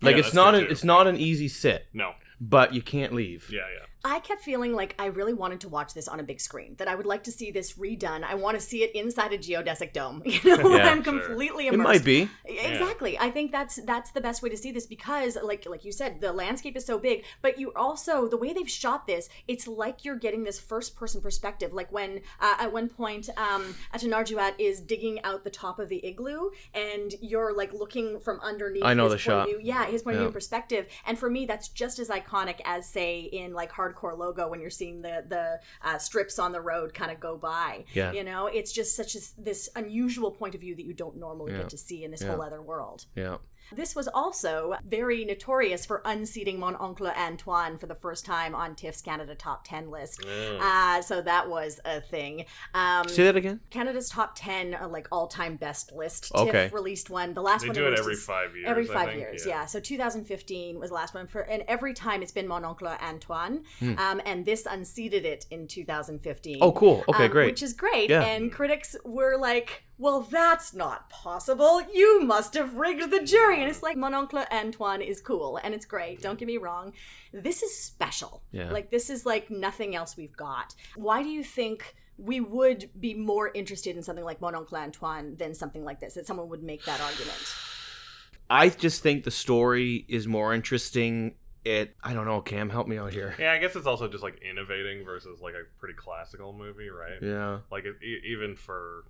Like 0.00 0.16
Yeah, 0.16 0.20
it's 0.24 0.34
not 0.34 0.54
it's 0.54 0.84
not 0.84 1.06
an 1.06 1.16
easy 1.16 1.48
sit, 1.48 1.86
no, 1.92 2.12
but 2.40 2.74
you 2.74 2.82
can't 2.82 3.12
leave. 3.12 3.48
yeah, 3.50 3.60
yeah. 3.74 3.84
I 4.04 4.20
kept 4.20 4.42
feeling 4.42 4.74
like 4.74 4.94
I 4.98 5.06
really 5.06 5.32
wanted 5.32 5.60
to 5.62 5.68
watch 5.68 5.94
this 5.94 6.08
on 6.08 6.20
a 6.20 6.22
big 6.22 6.40
screen. 6.40 6.74
That 6.78 6.88
I 6.88 6.94
would 6.94 7.06
like 7.06 7.24
to 7.24 7.32
see 7.32 7.50
this 7.50 7.72
redone. 7.74 8.22
I 8.22 8.34
want 8.34 8.56
to 8.56 8.60
see 8.60 8.82
it 8.84 8.92
inside 8.94 9.32
a 9.32 9.38
geodesic 9.38 9.92
dome. 9.92 10.22
You 10.44 10.56
know, 10.58 10.74
Yeah, 10.76 10.90
I'm 10.90 11.02
sure. 11.02 11.12
completely 11.20 11.68
immersed. 11.68 11.80
It 11.80 11.82
might 11.84 12.04
be. 12.04 12.28
Exactly. 12.44 13.18
I 13.18 13.30
think 13.30 13.52
that's 13.52 13.76
that's 13.84 14.10
the 14.10 14.20
best 14.20 14.42
way 14.42 14.48
to 14.50 14.56
see 14.56 14.72
this 14.72 14.86
because 14.86 15.38
like 15.42 15.66
like 15.66 15.84
you 15.84 15.92
said, 15.92 16.20
the 16.20 16.32
landscape 16.32 16.76
is 16.76 16.84
so 16.84 16.98
big, 16.98 17.24
but 17.40 17.58
you 17.58 17.72
also 17.74 18.28
the 18.28 18.36
way 18.36 18.52
they've 18.52 18.68
shot 18.68 19.06
this, 19.06 19.28
it's 19.48 19.66
like 19.66 20.04
you're 20.04 20.16
getting 20.16 20.44
this 20.44 20.58
first 20.60 20.96
person 20.96 21.20
perspective. 21.20 21.72
Like 21.72 21.90
when 21.92 22.20
uh, 22.40 22.54
at 22.58 22.72
one 22.72 22.88
point 22.88 23.28
um 23.38 23.74
Atanarjuat 23.94 24.54
is 24.58 24.80
digging 24.80 25.22
out 25.24 25.44
the 25.44 25.50
top 25.50 25.78
of 25.78 25.88
the 25.88 26.04
igloo 26.04 26.50
and 26.74 27.14
you're 27.20 27.54
like 27.56 27.72
looking 27.72 28.20
from 28.20 28.40
underneath 28.40 28.84
I 28.84 28.94
know 28.94 29.04
his 29.04 29.12
the 29.12 29.16
point 29.16 29.22
shot. 29.22 29.40
Of 29.42 29.46
view. 29.48 29.60
Yeah, 29.62 29.86
his 29.86 30.02
point 30.02 30.16
of 30.16 30.20
view 30.20 30.26
and 30.26 30.34
perspective. 30.34 30.86
And 31.06 31.18
for 31.18 31.30
me 31.30 31.46
that's 31.46 31.68
just 31.68 31.98
as 31.98 32.08
iconic 32.08 32.60
as 32.64 32.86
say 32.86 33.20
in 33.20 33.52
like 33.54 33.72
hardcore 33.94 34.16
logo 34.18 34.48
when 34.48 34.60
you're 34.60 34.70
seeing 34.70 35.02
the 35.02 35.24
the 35.28 35.60
uh, 35.82 35.98
strips 35.98 36.38
on 36.38 36.52
the 36.52 36.60
road 36.60 36.94
kind 36.94 37.10
of 37.10 37.20
go 37.20 37.36
by. 37.36 37.84
Yeah. 37.92 38.12
You 38.12 38.24
know, 38.24 38.46
it's 38.46 38.72
just 38.72 38.96
such 38.96 39.14
a, 39.14 39.18
this 39.38 39.68
unusual 39.76 40.30
point 40.30 40.54
of 40.54 40.60
view 40.60 40.74
that 40.76 40.84
you 40.84 40.94
don't 40.94 41.16
normally 41.16 41.52
Yeah. 41.52 41.58
get 41.58 41.68
to 41.70 41.78
see 41.78 42.04
in 42.04 42.10
this 42.10 42.22
Yeah. 42.22 42.30
whole 42.32 42.42
other 42.42 42.62
world. 42.62 43.06
Yeah. 43.14 43.38
This 43.74 43.94
was 43.94 44.08
also 44.08 44.74
very 44.86 45.24
notorious 45.24 45.84
for 45.86 46.02
unseating 46.04 46.58
Mon 46.58 46.76
Oncle 46.76 47.08
Antoine 47.08 47.78
for 47.78 47.86
the 47.86 47.94
first 47.94 48.24
time 48.24 48.54
on 48.54 48.74
TIFF's 48.74 49.00
Canada 49.02 49.34
Top 49.34 49.64
10 49.66 49.90
list. 49.90 50.24
Uh, 50.60 51.02
so 51.02 51.20
that 51.22 51.48
was 51.48 51.80
a 51.84 52.00
thing. 52.00 52.44
Um, 52.74 53.08
Say 53.08 53.24
that 53.24 53.36
again. 53.36 53.60
Canada's 53.70 54.08
top 54.08 54.34
10 54.36 54.74
uh, 54.74 54.88
like 54.88 55.08
all-time 55.10 55.56
best 55.56 55.92
list. 55.92 56.30
Okay. 56.34 56.50
TIFF 56.64 56.72
released 56.72 57.10
one. 57.10 57.34
The 57.34 57.42
last 57.42 57.62
They 57.62 57.68
one 57.68 57.74
do 57.74 57.86
it 57.86 57.98
every 57.98 58.14
is- 58.14 58.24
five 58.24 58.54
years, 58.54 58.66
Every 58.68 58.88
I 58.90 58.92
five 58.92 59.08
think, 59.08 59.20
years, 59.20 59.46
yeah. 59.46 59.60
yeah. 59.60 59.66
So 59.66 59.80
2015 59.80 60.78
was 60.78 60.90
the 60.90 60.94
last 60.94 61.14
one 61.14 61.26
for, 61.26 61.40
and 61.42 61.62
every 61.68 61.94
time 61.94 62.22
it's 62.22 62.32
been 62.32 62.46
Mon 62.48 62.64
Oncle 62.64 62.88
Antoine. 62.88 63.64
Hmm. 63.80 63.98
Um, 63.98 64.20
and 64.24 64.44
this 64.44 64.66
unseated 64.66 65.24
it 65.24 65.46
in 65.50 65.66
2015. 65.66 66.58
Oh, 66.60 66.72
cool. 66.72 67.04
Okay, 67.08 67.24
um, 67.26 67.30
great. 67.30 67.46
Which 67.46 67.62
is 67.62 67.72
great. 67.72 68.10
Yeah. 68.10 68.22
And 68.22 68.52
critics 68.52 68.96
were 69.04 69.36
like, 69.38 69.84
well, 69.96 70.22
that's 70.22 70.74
not 70.74 71.08
possible. 71.08 71.80
You 71.92 72.22
must 72.22 72.54
have 72.54 72.74
rigged 72.74 73.10
the 73.10 73.22
jury. 73.22 73.60
And 73.60 73.70
it's 73.70 73.82
like, 73.82 73.96
Mon 73.96 74.12
Oncle 74.14 74.44
Antoine 74.50 75.00
is 75.02 75.20
cool 75.20 75.58
and 75.62 75.72
it's 75.74 75.86
great. 75.86 76.20
Don't 76.20 76.38
get 76.38 76.46
me 76.48 76.56
wrong. 76.56 76.92
This 77.32 77.62
is 77.62 77.76
special. 77.76 78.42
Yeah. 78.50 78.70
Like, 78.70 78.90
this 78.90 79.08
is 79.08 79.24
like 79.24 79.50
nothing 79.50 79.94
else 79.94 80.16
we've 80.16 80.36
got. 80.36 80.74
Why 80.96 81.22
do 81.22 81.28
you 81.28 81.44
think 81.44 81.94
we 82.16 82.40
would 82.40 82.90
be 82.98 83.14
more 83.14 83.50
interested 83.54 83.96
in 83.96 84.02
something 84.02 84.24
like 84.24 84.40
Mon 84.40 84.54
Oncle 84.54 84.78
Antoine 84.78 85.36
than 85.36 85.54
something 85.54 85.84
like 85.84 86.00
this? 86.00 86.14
That 86.14 86.26
someone 86.26 86.48
would 86.48 86.62
make 86.62 86.84
that 86.86 87.00
argument? 87.00 87.38
I 88.50 88.68
just 88.68 89.02
think 89.02 89.24
the 89.24 89.30
story 89.30 90.04
is 90.08 90.26
more 90.26 90.52
interesting. 90.54 91.36
It. 91.64 91.96
I 92.04 92.12
don't 92.12 92.26
know. 92.26 92.42
Cam, 92.42 92.68
help 92.68 92.88
me 92.88 92.98
out 92.98 93.12
here. 93.12 93.34
Yeah, 93.38 93.52
I 93.52 93.58
guess 93.58 93.74
it's 93.74 93.86
also 93.86 94.06
just 94.06 94.22
like 94.22 94.42
innovating 94.42 95.02
versus 95.02 95.40
like 95.40 95.54
a 95.54 95.62
pretty 95.78 95.94
classical 95.94 96.52
movie, 96.52 96.90
right? 96.90 97.22
Yeah. 97.22 97.60
Like 97.72 97.84
it, 97.86 97.94
e- 98.04 98.20
even 98.32 98.54
for 98.54 99.04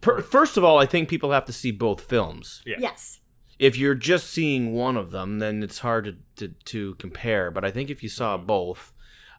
Per- 0.00 0.22
First 0.22 0.56
of 0.56 0.64
all, 0.64 0.78
I 0.78 0.86
think 0.86 1.08
people 1.08 1.32
have 1.32 1.44
to 1.46 1.52
see 1.52 1.70
both 1.70 2.00
films. 2.00 2.62
yeah, 2.66 2.76
Yes. 2.78 3.20
If 3.58 3.78
you're 3.78 3.94
just 3.94 4.28
seeing 4.28 4.74
one 4.74 4.98
of 4.98 5.10
them, 5.12 5.38
then 5.38 5.62
it's 5.62 5.78
hard 5.78 6.04
to, 6.36 6.48
to, 6.48 6.54
to 6.66 6.94
compare. 6.96 7.50
But 7.50 7.64
I 7.64 7.70
think 7.70 7.88
if 7.88 8.02
you 8.02 8.10
saw 8.10 8.36
both, 8.36 8.92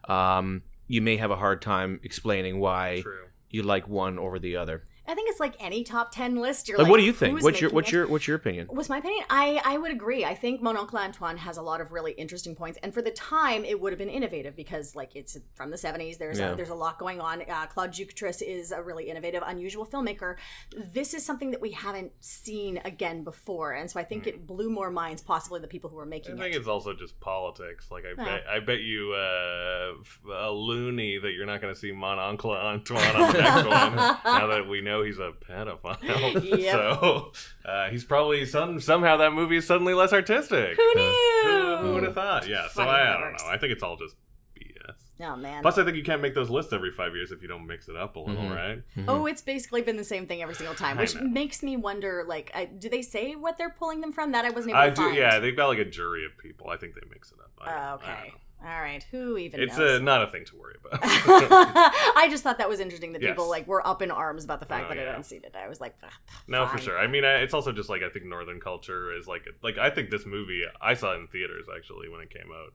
um, 0.08 0.62
you 0.88 1.00
may 1.00 1.16
have 1.18 1.30
a 1.30 1.36
hard 1.36 1.62
time 1.62 2.00
explaining 2.02 2.58
why 2.58 3.00
true. 3.02 3.26
you 3.50 3.62
like 3.62 3.86
one 3.88 4.18
over 4.18 4.40
the 4.40 4.56
other. 4.56 4.88
I 5.08 5.14
think 5.14 5.30
it's 5.30 5.40
like 5.40 5.54
any 5.58 5.82
top 5.84 6.12
10 6.12 6.36
list. 6.36 6.68
You're 6.68 6.78
Like, 6.78 6.84
like, 6.84 6.90
what 6.90 6.98
do 6.98 7.04
you 7.04 7.12
think? 7.12 7.42
What's 7.42 7.60
your 7.60 7.70
what's 7.70 7.88
it? 7.88 7.92
your 7.92 8.06
what's 8.06 8.26
your 8.26 8.36
opinion? 8.36 8.66
What's 8.70 8.88
my 8.88 8.98
opinion? 8.98 9.24
I, 9.30 9.60
I 9.64 9.78
would 9.78 9.90
agree. 9.90 10.24
I 10.24 10.34
think 10.34 10.60
Mon 10.62 10.76
Oncle 10.76 10.98
Antoine 10.98 11.38
has 11.38 11.56
a 11.56 11.62
lot 11.62 11.80
of 11.80 11.92
really 11.92 12.12
interesting 12.12 12.54
points, 12.54 12.78
and 12.82 12.92
for 12.92 13.00
the 13.02 13.10
time, 13.10 13.64
it 13.64 13.80
would 13.80 13.92
have 13.92 13.98
been 13.98 14.08
innovative 14.10 14.54
because, 14.54 14.94
like, 14.94 15.16
it's 15.16 15.36
from 15.54 15.70
the 15.70 15.76
'70s. 15.76 16.18
There's 16.18 16.38
Yeah. 16.38 16.52
a, 16.52 16.56
there's 16.56 16.68
a 16.68 16.74
lot 16.74 16.98
going 16.98 17.20
on. 17.20 17.42
Uh, 17.48 17.66
Claude 17.66 17.92
Ducatris 17.92 18.42
is 18.42 18.70
a 18.70 18.82
really 18.82 19.08
innovative, 19.08 19.42
unusual 19.46 19.86
filmmaker. 19.86 20.36
This 20.92 21.14
is 21.14 21.24
something 21.24 21.50
that 21.52 21.60
we 21.60 21.70
haven't 21.72 22.12
seen 22.20 22.80
again 22.84 23.24
before, 23.24 23.72
and 23.72 23.90
so 23.90 23.98
I 23.98 24.04
think 24.04 24.26
it 24.26 24.46
blew 24.46 24.70
more 24.70 24.90
minds, 24.90 25.22
possibly 25.22 25.60
the 25.60 25.68
people 25.68 25.88
who 25.90 25.96
were 25.96 26.06
making. 26.06 26.32
It. 26.32 26.34
I 26.34 26.36
making 26.38 26.42
think 26.52 26.56
it. 26.56 26.58
it's 26.60 26.68
also 26.68 26.92
just 26.94 27.18
politics. 27.20 27.90
Like 27.90 28.04
I 28.04 28.08
Yeah. 28.16 28.24
bet, 28.24 28.44
I 28.48 28.60
bet 28.60 28.80
you 28.80 29.12
uh, 29.12 29.92
f- 30.00 30.20
a 30.30 30.50
loony 30.50 31.18
that 31.18 31.32
you're 31.32 31.46
not 31.46 31.60
going 31.60 31.72
to 31.72 31.78
see 31.80 31.92
Mon 31.92 32.18
Oncle 32.18 32.50
Antoine 32.52 33.16
on 33.16 33.32
the 33.32 33.38
next 33.40 33.66
one. 33.66 33.96
Now 33.96 34.46
that 34.48 34.66
we 34.68 34.80
know 34.80 34.97
he's 35.04 35.18
a 35.18 35.32
pedophile, 35.48 36.58
Yep. 36.58 36.72
so 36.72 37.32
uh, 37.64 37.88
he's 37.90 38.04
probably 38.04 38.44
some 38.46 38.80
somehow 38.80 39.16
that 39.18 39.32
movie 39.32 39.56
is 39.56 39.66
suddenly 39.66 39.94
less 39.94 40.12
artistic. 40.12 40.76
Who 40.76 40.94
knew? 40.94 41.42
Who, 41.44 41.76
who 41.78 41.94
would 41.94 42.02
have 42.04 42.14
thought? 42.14 42.48
Yeah. 42.48 42.68
So 42.72 42.82
I, 42.82 43.16
I 43.16 43.20
don't 43.20 43.32
know. 43.32 43.48
I 43.48 43.58
think 43.58 43.72
it's 43.72 43.82
all 43.82 43.96
just 43.96 44.16
BS. 44.56 44.94
Oh 45.20 45.36
man. 45.36 45.62
Plus, 45.62 45.78
I 45.78 45.84
think 45.84 45.96
you 45.96 46.02
can't 46.04 46.22
make 46.22 46.34
those 46.34 46.48
lists 46.50 46.72
every 46.72 46.92
five 46.92 47.14
years 47.14 47.32
if 47.32 47.42
you 47.42 47.48
don't 47.48 47.66
mix 47.66 47.88
it 47.88 47.96
up 47.96 48.16
a 48.16 48.20
little, 48.20 48.44
Mhm. 48.44 48.54
right? 48.54 48.82
Oh, 49.08 49.26
it's 49.26 49.42
basically 49.42 49.82
been 49.82 49.96
the 49.96 50.04
same 50.04 50.26
thing 50.26 50.42
every 50.42 50.54
single 50.54 50.74
time, 50.76 50.96
which 50.96 51.14
makes 51.20 51.62
me 51.62 51.76
wonder. 51.76 52.24
Like, 52.26 52.50
I, 52.54 52.66
do 52.66 52.88
they 52.88 53.02
say 53.02 53.34
what 53.34 53.58
they're 53.58 53.70
pulling 53.70 54.00
them 54.00 54.12
from? 54.12 54.32
That 54.32 54.44
I 54.44 54.50
wasn't 54.50 54.70
able 54.74 54.80
I 54.80 54.90
to 54.90 54.94
do. 54.94 55.02
find. 55.02 55.16
Yeah, 55.16 55.38
they've 55.40 55.56
got 55.56 55.68
like 55.68 55.78
a 55.78 55.84
jury 55.84 56.24
of 56.24 56.36
people. 56.38 56.68
I 56.70 56.76
think 56.76 56.94
they 56.94 57.00
mix 57.10 57.32
it 57.32 57.38
up. 57.40 57.50
I, 57.60 57.70
Oh, 57.70 57.76
I 57.76 57.88
don't 57.90 57.94
okay. 58.02 58.32
All 58.60 58.80
right. 58.80 59.02
Who 59.12 59.38
even 59.38 59.60
It's 59.60 59.78
knows? 59.78 60.00
uh, 60.00 60.02
not 60.02 60.22
a 60.22 60.30
thing 60.30 60.44
to 60.46 60.56
worry 60.56 60.74
about. 60.84 61.00
I 61.02 62.26
just 62.30 62.42
thought 62.42 62.58
that 62.58 62.68
was 62.68 62.80
interesting 62.80 63.12
that 63.12 63.22
people 63.22 63.48
like 63.48 63.66
were 63.68 63.86
up 63.86 64.02
in 64.02 64.10
arms 64.10 64.44
about 64.44 64.58
the 64.60 64.66
fact 64.66 64.86
Oh, 64.86 64.88
that 64.88 64.98
it 64.98 65.04
yeah. 65.06 65.16
unseated. 65.16 65.54
I 65.54 65.68
was 65.68 65.80
like, 65.80 65.94
"Ah, 66.02 66.08
No, 66.48 66.66
for 66.66 66.78
sure. 66.78 66.98
I 66.98 67.06
mean, 67.06 67.24
I- 67.24 67.36
it's 67.42 67.54
also 67.54 67.70
just 67.72 67.88
like 67.88 68.02
I 68.02 68.08
think 68.08 68.24
Northern 68.26 68.58
culture 68.60 69.16
is 69.16 69.26
like 69.28 69.46
like 69.62 69.78
I 69.78 69.90
think 69.90 70.10
this 70.10 70.26
movie 70.26 70.62
I 70.80 70.94
saw 70.94 71.12
it 71.14 71.20
in 71.20 71.28
theaters 71.28 71.66
actually 71.74 72.08
when 72.08 72.20
it 72.20 72.30
came 72.30 72.50
out 72.52 72.72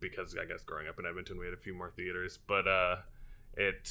because 0.00 0.36
I 0.40 0.44
guess 0.46 0.62
growing 0.64 0.88
up 0.88 0.98
in 0.98 1.06
Edmonton 1.06 1.38
we 1.38 1.44
had 1.46 1.54
a 1.54 1.58
few 1.58 1.74
more 1.74 1.90
theaters, 1.90 2.38
but 2.46 2.66
uh, 2.66 2.96
it 3.56 3.88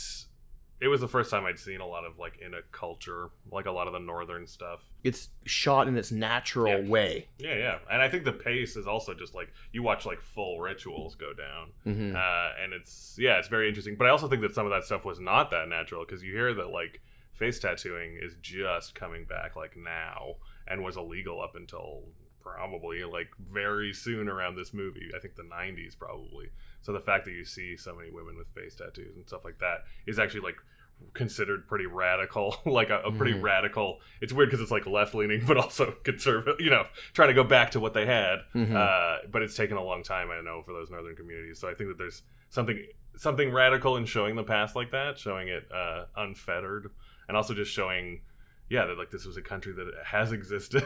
it 0.82 0.88
was 0.88 1.02
the 1.02 1.08
first 1.08 1.30
time 1.30 1.46
I'd 1.46 1.60
seen 1.60 1.82
a 1.82 1.86
lot 1.86 2.06
of 2.06 2.18
like 2.18 2.38
in 2.40 2.54
a 2.54 2.62
culture 2.72 3.30
like 3.52 3.66
a 3.66 3.72
lot 3.72 3.88
of 3.88 3.94
the 3.94 4.00
Northern 4.00 4.48
stuff. 4.48 4.80
It's 5.04 5.30
shot 5.46 5.88
in 5.88 5.98
its 5.98 6.12
natural 6.12 6.84
Yeah. 6.84 6.90
way. 6.90 7.28
Yeah, 7.38 7.56
yeah, 7.56 7.80
and 7.92 8.02
I 8.02 8.10
think 8.10 8.24
the 8.26 8.32
pace 8.34 8.76
is 8.76 8.88
also 8.88 9.14
just 9.14 9.34
like 9.36 9.52
you 9.72 9.84
watch 9.84 10.06
like 10.06 10.22
full 10.22 10.60
rituals 10.60 11.16
go 11.16 11.34
down. 11.34 11.72
hmm 11.84 12.16
uh, 12.16 12.50
and 12.64 12.74
it's 12.74 13.16
yeah, 13.20 13.38
it's 13.40 13.48
very 13.48 13.68
interesting. 13.68 13.96
But 13.98 14.08
I 14.08 14.10
also 14.12 14.28
think 14.28 14.42
that 14.42 14.54
some 14.56 14.66
of 14.66 14.72
that 14.72 14.84
stuff 14.84 15.06
was 15.06 15.20
not 15.20 15.52
that 15.52 15.68
natural 15.70 16.06
because 16.06 16.24
you 16.24 16.34
hear 16.34 16.54
that 16.54 16.70
like 16.70 17.02
face 17.34 17.60
tattooing 17.60 18.18
is 18.22 18.36
just 18.42 18.96
coming 18.96 19.26
back 19.26 19.56
like 19.56 19.76
now 19.78 20.36
and 20.68 20.84
was 20.84 20.98
illegal 20.98 21.42
up 21.42 21.56
until 21.56 22.04
probably 22.56 23.04
like 23.04 23.30
very 23.52 23.94
soon 23.94 24.28
around 24.30 24.56
this 24.56 24.74
movie. 24.74 25.10
I 25.16 25.20
think 25.20 25.36
the 25.36 25.44
'90s 25.44 25.98
probably. 25.98 26.50
So 26.82 26.94
the 26.94 27.00
fact 27.00 27.26
that 27.26 27.32
you 27.32 27.46
see 27.46 27.76
so 27.78 27.96
many 27.96 28.10
women 28.12 28.38
with 28.38 28.48
face 28.56 28.76
tattoos 28.76 29.16
and 29.16 29.28
stuff 29.28 29.44
like 29.46 29.60
that 29.60 29.80
is 30.08 30.18
actually 30.20 30.42
like 30.42 30.56
considered 31.14 31.66
pretty 31.68 31.86
radical 31.86 32.58
like 32.66 32.90
a, 32.90 33.00
a 33.02 33.12
pretty 33.12 33.32
Mhm. 33.34 33.42
radical 33.42 34.00
it's 34.20 34.34
weird 34.34 34.50
because 34.50 34.62
it's 34.62 34.70
like 34.72 34.86
left 34.86 35.16
leaning 35.16 35.42
but 35.48 35.56
also 35.56 35.94
conservative 36.04 36.56
you 36.60 36.70
know 36.70 36.84
trying 37.14 37.30
to 37.30 37.34
go 37.34 37.44
back 37.46 37.72
to 37.72 37.80
what 37.80 37.94
they 37.94 38.06
had 38.06 38.40
Mhm. 38.54 38.76
uh, 38.76 39.20
but 39.32 39.42
it's 39.42 39.56
taken 39.56 39.78
a 39.78 39.84
long 39.84 40.04
time, 40.04 40.30
I 40.30 40.42
know, 40.42 40.62
for 40.62 40.74
those 40.74 40.90
northern 40.92 41.16
communities. 41.16 41.58
So 41.60 41.70
I 41.70 41.74
think 41.74 41.90
that 41.90 41.98
there's 41.98 42.24
something 42.50 42.86
something 43.16 43.52
radical 43.52 43.96
in 43.98 44.06
showing 44.06 44.36
the 44.36 44.44
past 44.44 44.76
like 44.76 44.92
that, 44.92 45.18
showing 45.18 45.48
it 45.48 45.70
uh, 45.72 46.06
unfettered, 46.18 46.90
and 47.28 47.36
also 47.38 47.54
just 47.54 47.72
showing, 47.72 48.22
yeah, 48.70 48.86
that 48.86 48.98
like 48.98 49.10
this 49.12 49.26
was 49.26 49.36
a 49.38 49.42
country 49.42 49.74
that 49.74 49.88
has 50.06 50.32
existed, 50.40 50.84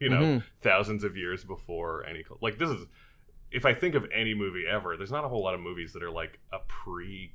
you 0.00 0.08
know, 0.08 0.20
Mhm. 0.20 0.42
thousands 0.62 1.04
of 1.04 1.16
years 1.16 1.44
before 1.44 2.04
any 2.06 2.24
like 2.40 2.58
this 2.58 2.70
is. 2.70 2.86
If 3.52 3.64
I 3.64 3.72
think 3.74 3.94
of 3.94 4.04
any 4.12 4.34
movie 4.34 4.64
ever, 4.68 4.96
there's 4.96 5.12
not 5.12 5.24
a 5.24 5.28
whole 5.28 5.42
lot 5.44 5.54
of 5.54 5.60
movies 5.60 5.92
that 5.92 6.02
are 6.02 6.10
like 6.10 6.40
a 6.52 6.58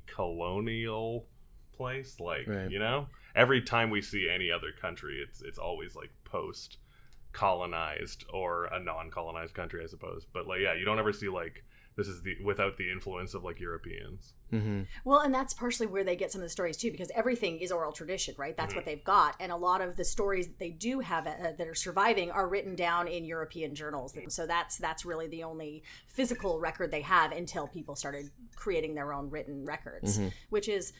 pre-colonial 0.06 1.26
place. 1.72 2.20
Like 2.20 2.46
Right. 2.46 2.70
you 2.70 2.78
know, 2.78 3.08
every 3.34 3.62
time 3.62 3.90
we 3.90 4.02
see 4.02 4.28
any 4.28 4.50
other 4.50 4.72
country, 4.72 5.20
it's 5.26 5.42
it's 5.42 5.58
always 5.58 5.96
like 5.96 6.10
post 6.24 6.78
colonized 7.32 8.24
or 8.32 8.64
a 8.66 8.78
non-colonized 8.78 9.54
country, 9.54 9.82
I 9.82 9.86
suppose. 9.86 10.26
But 10.30 10.46
like, 10.46 10.60
yeah, 10.60 10.74
you 10.74 10.84
don't 10.84 10.98
ever 10.98 11.12
see 11.12 11.28
like 11.28 11.64
this 11.96 12.08
is 12.08 12.22
the 12.22 12.36
without 12.44 12.76
the 12.78 12.90
influence 12.90 13.34
of 13.34 13.44
like 13.44 13.60
Europeans. 13.60 14.34
hmm 14.50 14.82
Well, 15.04 15.20
and 15.20 15.34
that's 15.34 15.52
partially 15.54 15.86
where 15.86 16.04
they 16.04 16.16
get 16.16 16.32
some 16.32 16.40
of 16.40 16.46
the 16.46 16.50
stories 16.50 16.76
too, 16.76 16.90
because 16.90 17.10
everything 17.14 17.58
is 17.58 17.70
oral 17.70 17.92
tradition, 17.92 18.34
right? 18.38 18.56
That's 18.56 18.70
Mm-hmm. 18.70 18.76
what 18.76 18.84
they've 18.86 19.04
got, 19.04 19.36
and 19.40 19.52
a 19.52 19.56
lot 19.56 19.80
of 19.80 19.96
the 19.96 20.04
stories 20.04 20.46
that 20.46 20.58
they 20.58 20.70
do 20.70 21.00
have 21.00 21.26
uh, 21.26 21.52
that 21.58 21.66
are 21.66 21.74
surviving 21.74 22.30
are 22.30 22.48
written 22.48 22.74
down 22.74 23.08
in 23.08 23.24
European 23.24 23.74
journals. 23.74 24.16
So 24.28 24.46
that's 24.46 24.78
that's 24.78 25.04
really 25.04 25.26
the 25.28 25.42
only 25.44 25.82
physical 26.08 26.60
record 26.60 26.90
they 26.90 27.02
have 27.02 27.32
until 27.32 27.66
people 27.66 27.94
started 27.96 28.30
creating 28.56 28.94
their 28.94 29.12
own 29.12 29.30
written 29.30 29.64
records, 29.64 30.18
Mm-hmm. 30.18 30.28
which 30.50 30.68
is 30.68 30.92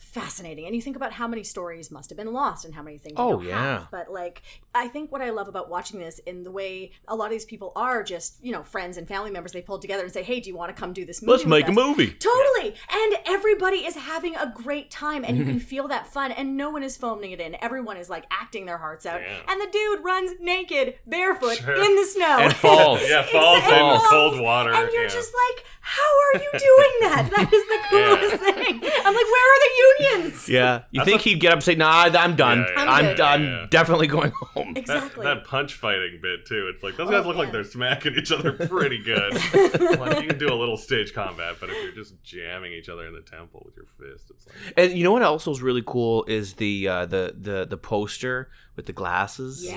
fascinating. 0.00 0.66
And 0.66 0.74
you 0.74 0.82
think 0.82 0.96
about 0.96 1.12
how 1.12 1.28
many 1.28 1.44
stories 1.44 1.90
must 1.90 2.10
have 2.10 2.16
been 2.16 2.32
lost 2.32 2.64
and 2.64 2.74
how 2.74 2.82
many 2.82 2.98
things. 2.98 3.14
Oh, 3.16 3.40
yeah. 3.40 3.62
have. 3.62 3.90
But 3.90 4.10
like, 4.10 4.42
I 4.74 4.88
think 4.88 5.12
what 5.12 5.20
I 5.22 5.30
love 5.30 5.46
about 5.48 5.68
watching 5.70 6.00
this 6.00 6.18
in 6.20 6.42
the 6.42 6.50
way 6.50 6.92
a 7.06 7.14
lot 7.14 7.26
of 7.26 7.30
these 7.32 7.44
people 7.44 7.72
are 7.76 8.02
just 8.02 8.42
you 8.42 8.52
know 8.52 8.62
friends 8.62 8.96
and 8.96 9.06
family 9.06 9.30
members. 9.30 9.52
They 9.52 9.62
pulled 9.62 9.82
together 9.82 10.02
and 10.04 10.12
say, 10.12 10.22
"Hey, 10.22 10.40
do 10.40 10.48
you 10.48 10.56
want 10.56 10.74
to 10.74 10.80
come 10.80 10.92
do 10.92 11.04
this 11.04 11.22
movie?" 11.22 11.32
Let's 11.32 11.46
make 11.46 11.68
a 11.68 11.72
movie. 11.72 12.10
Totally. 12.18 12.74
And 12.90 13.14
everybody 13.26 13.78
is 13.78 13.94
having 13.96 14.34
a 14.36 14.50
great 14.54 14.90
time 14.90 15.24
and 15.24 15.36
you 15.36 15.44
can 15.44 15.60
feel 15.72 15.88
that 15.88 16.06
fun 16.06 16.32
and 16.32 16.56
no 16.56 16.70
one 16.70 16.82
is 16.82 16.96
phoning 16.96 17.32
it 17.32 17.40
in. 17.40 17.56
Everyone 17.62 17.96
is 17.96 18.08
like 18.10 18.24
acting 18.30 18.66
their 18.66 18.78
hearts 18.78 19.06
out. 19.06 19.20
Yeah. 19.20 19.36
And 19.48 19.60
the 19.60 19.68
dude 19.70 20.04
runs 20.04 20.32
naked, 20.40 20.94
barefoot 21.06 21.56
Sure. 21.58 21.74
in 21.74 21.94
the 21.96 22.04
snow. 22.04 22.38
And 22.40 22.54
falls. 22.54 23.00
yeah, 23.08 23.22
falls 23.22 23.58
It's- 23.58 23.70
in 24.02 24.08
cold 24.08 24.40
water. 24.40 24.72
And 24.72 24.90
you're 24.92 25.02
yeah. 25.02 25.08
just 25.08 25.32
like, 25.34 25.64
how 25.80 26.02
are 26.02 26.40
you 26.40 26.50
doing 26.52 26.94
that? 27.10 27.30
That 27.36 27.52
is 27.52 27.64
the 27.66 27.78
coolest 27.90 28.36
thing. 28.42 28.74
I'm 28.74 29.14
like, 29.14 29.30
where 29.34 29.48
are 29.50 29.60
the 29.60 29.72
unions? 29.98 30.48
Yeah, 30.48 30.82
you 30.90 31.00
That's 31.00 31.10
think 31.10 31.20
a- 31.20 31.24
he'd 31.24 31.40
get 31.40 31.48
up 31.52 31.56
and 31.56 31.62
say, 31.64 31.74
"Nah, 31.74 32.08
I'm 32.12 32.36
done. 32.36 32.58
Yeah, 32.60 32.84
yeah, 32.84 32.90
I'm 32.90 33.04
yeah, 33.04 33.14
done. 33.14 33.42
yeah, 33.44 33.60
yeah. 33.60 33.66
Definitely 33.70 34.06
going 34.06 34.30
home." 34.32 34.74
That, 34.74 34.80
Exactly. 34.80 35.24
that 35.24 35.44
punch 35.44 35.74
fighting 35.74 36.18
bit 36.22 36.46
too. 36.46 36.70
It's 36.74 36.82
like 36.82 36.96
those 36.96 37.08
Oh, 37.08 37.12
guys 37.12 37.26
look 37.26 37.36
like 37.36 37.52
they're 37.52 37.64
smacking 37.64 38.14
each 38.14 38.32
other 38.32 38.52
pretty 38.52 39.02
good. 39.02 39.32
like 39.98 40.22
you 40.22 40.28
can 40.28 40.38
do 40.38 40.52
a 40.52 40.54
little 40.54 40.76
stage 40.76 41.12
combat, 41.14 41.56
but 41.60 41.70
if 41.70 41.76
you're 41.82 41.92
just 41.92 42.22
jamming 42.22 42.72
each 42.72 42.88
other 42.88 43.06
in 43.06 43.14
the 43.14 43.20
temple 43.22 43.62
with 43.64 43.76
your 43.76 43.86
fist, 43.86 44.30
it's 44.30 44.46
like 44.46 44.74
And 44.76 44.96
you 44.98 45.04
know 45.04 45.12
what 45.12 45.22
else 45.22 45.46
was 45.46 45.62
really 45.62 45.82
cool 45.86 46.24
is 46.24 46.54
the 46.54 46.88
uh, 46.88 47.06
the 47.06 47.34
the 47.38 47.66
the 47.68 47.76
poster 47.76 48.50
with 48.76 48.86
the 48.86 48.92
glasses. 48.92 49.64
yeah. 49.64 49.76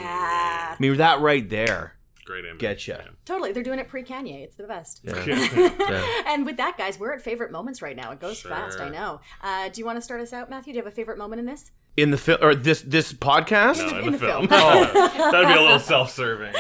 I 0.73 0.76
mean 0.80 0.97
that 0.97 1.19
right 1.21 1.47
there. 1.49 1.95
Great 2.25 2.45
image. 2.45 2.62
Getcha. 2.62 3.09
Totally, 3.25 3.51
they're 3.51 3.63
doing 3.63 3.79
it 3.79 3.88
pre 3.88 4.03
Kanye. 4.03 4.43
It's 4.43 4.55
the 4.55 4.63
best. 4.63 5.01
Yeah. 5.05 6.23
And 6.27 6.45
with 6.45 6.57
that, 6.57 6.77
guys, 6.77 6.99
we're 6.99 7.13
at 7.13 7.21
favorite 7.21 7.51
moments 7.51 7.81
right 7.81 7.95
now. 7.95 8.12
It 8.12 8.19
goes 8.19 8.39
Sure. 8.39 8.51
fast, 8.51 8.79
I 8.79 8.89
know. 8.89 9.19
Uh, 9.41 9.69
do 9.69 9.79
you 9.81 9.86
want 9.86 9.97
to 9.97 10.01
start 10.01 10.21
us 10.21 10.31
out, 10.33 10.49
Matthew? 10.49 10.73
Do 10.73 10.77
you 10.77 10.83
have 10.83 10.91
a 10.91 10.95
favorite 10.95 11.17
moment 11.17 11.39
in 11.39 11.45
this? 11.45 11.71
In 11.95 12.09
the 12.09 12.17
film 12.17 12.39
or 12.41 12.55
this 12.55 12.81
this 12.81 13.13
podcast? 13.13 13.77
No, 13.77 13.97
in, 13.99 14.05
In 14.05 14.12
the, 14.13 14.17
the 14.17 14.25
film. 14.25 14.47
film. 14.47 14.49
That'd 14.93 15.47
be 15.47 15.53
a 15.53 15.62
little 15.62 15.79
self-serving. 15.79 16.51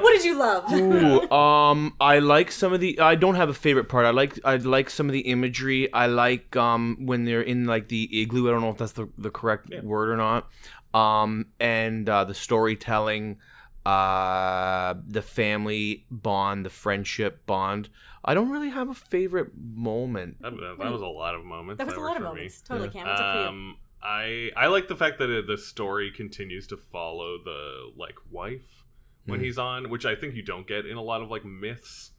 What 0.00 0.12
did 0.14 0.24
you 0.24 0.36
love? 0.36 0.72
Ooh, 0.72 1.30
um, 1.30 1.94
I 2.00 2.18
like 2.18 2.50
some 2.50 2.72
of 2.72 2.80
the. 2.80 2.98
I 2.98 3.14
don't 3.14 3.36
have 3.36 3.48
a 3.48 3.54
favorite 3.54 3.88
part. 3.88 4.04
I 4.04 4.10
like 4.10 4.38
I 4.44 4.56
like 4.56 4.90
some 4.90 5.06
of 5.06 5.12
the 5.12 5.20
imagery. 5.20 5.92
I 5.92 6.06
like 6.06 6.56
um 6.56 6.96
when 7.06 7.24
they're 7.24 7.42
in 7.42 7.66
like 7.66 7.86
the 7.88 8.20
igloo. 8.22 8.48
I 8.48 8.50
don't 8.52 8.62
know 8.62 8.70
if 8.70 8.78
that's 8.78 8.92
the 8.92 9.08
the 9.16 9.30
correct 9.30 9.72
word 9.84 10.08
or 10.08 10.16
not. 10.16 10.48
Um, 10.92 11.46
and 11.60 12.08
uh, 12.08 12.24
the 12.24 12.34
storytelling, 12.34 13.38
uh, 13.86 14.94
the 15.06 15.22
family 15.22 16.06
bond, 16.10 16.64
the 16.64 16.70
friendship 16.70 17.44
bond. 17.46 17.88
I 18.24 18.32
don't 18.34 18.50
really 18.50 18.70
have 18.70 18.88
a 18.88 18.94
favorite 18.94 19.52
moment. 19.56 20.40
That, 20.40 20.52
that- 20.56 20.76
that 20.80 20.92
was 20.92 21.02
a 21.02 21.06
lot 21.06 21.34
of 21.34 21.44
moments. 21.44 21.78
That 21.78 21.86
was 21.86 21.96
a 21.96 22.00
lot 22.00 22.12
of 22.16 22.22
for 22.22 22.22
me. 22.22 22.28
moments. 22.36 22.60
Totally, 22.62 22.88
Cam. 22.90 23.06
What's 23.06 23.20
up 23.20 23.34
for 23.36 23.40
you? 23.42 23.48
Um, 23.48 23.76
I 24.02 24.50
I 24.56 24.66
like 24.68 24.88
the 24.88 24.96
fact 24.96 25.18
that 25.18 25.30
it, 25.30 25.46
the 25.46 25.56
story 25.58 26.10
continues 26.10 26.66
to 26.68 26.76
follow 26.76 27.38
the 27.42 27.90
like 27.96 28.16
wife 28.30 28.84
when 29.26 29.40
Hmm. 29.40 29.44
he's 29.44 29.58
on, 29.58 29.88
which 29.90 30.04
I 30.06 30.14
think 30.14 30.34
you 30.34 30.42
don't 30.42 30.66
get 30.66 30.86
in 30.86 30.96
a 30.96 31.02
lot 31.02 31.22
of 31.22 31.30
like 31.30 31.44
myths. 31.44 32.10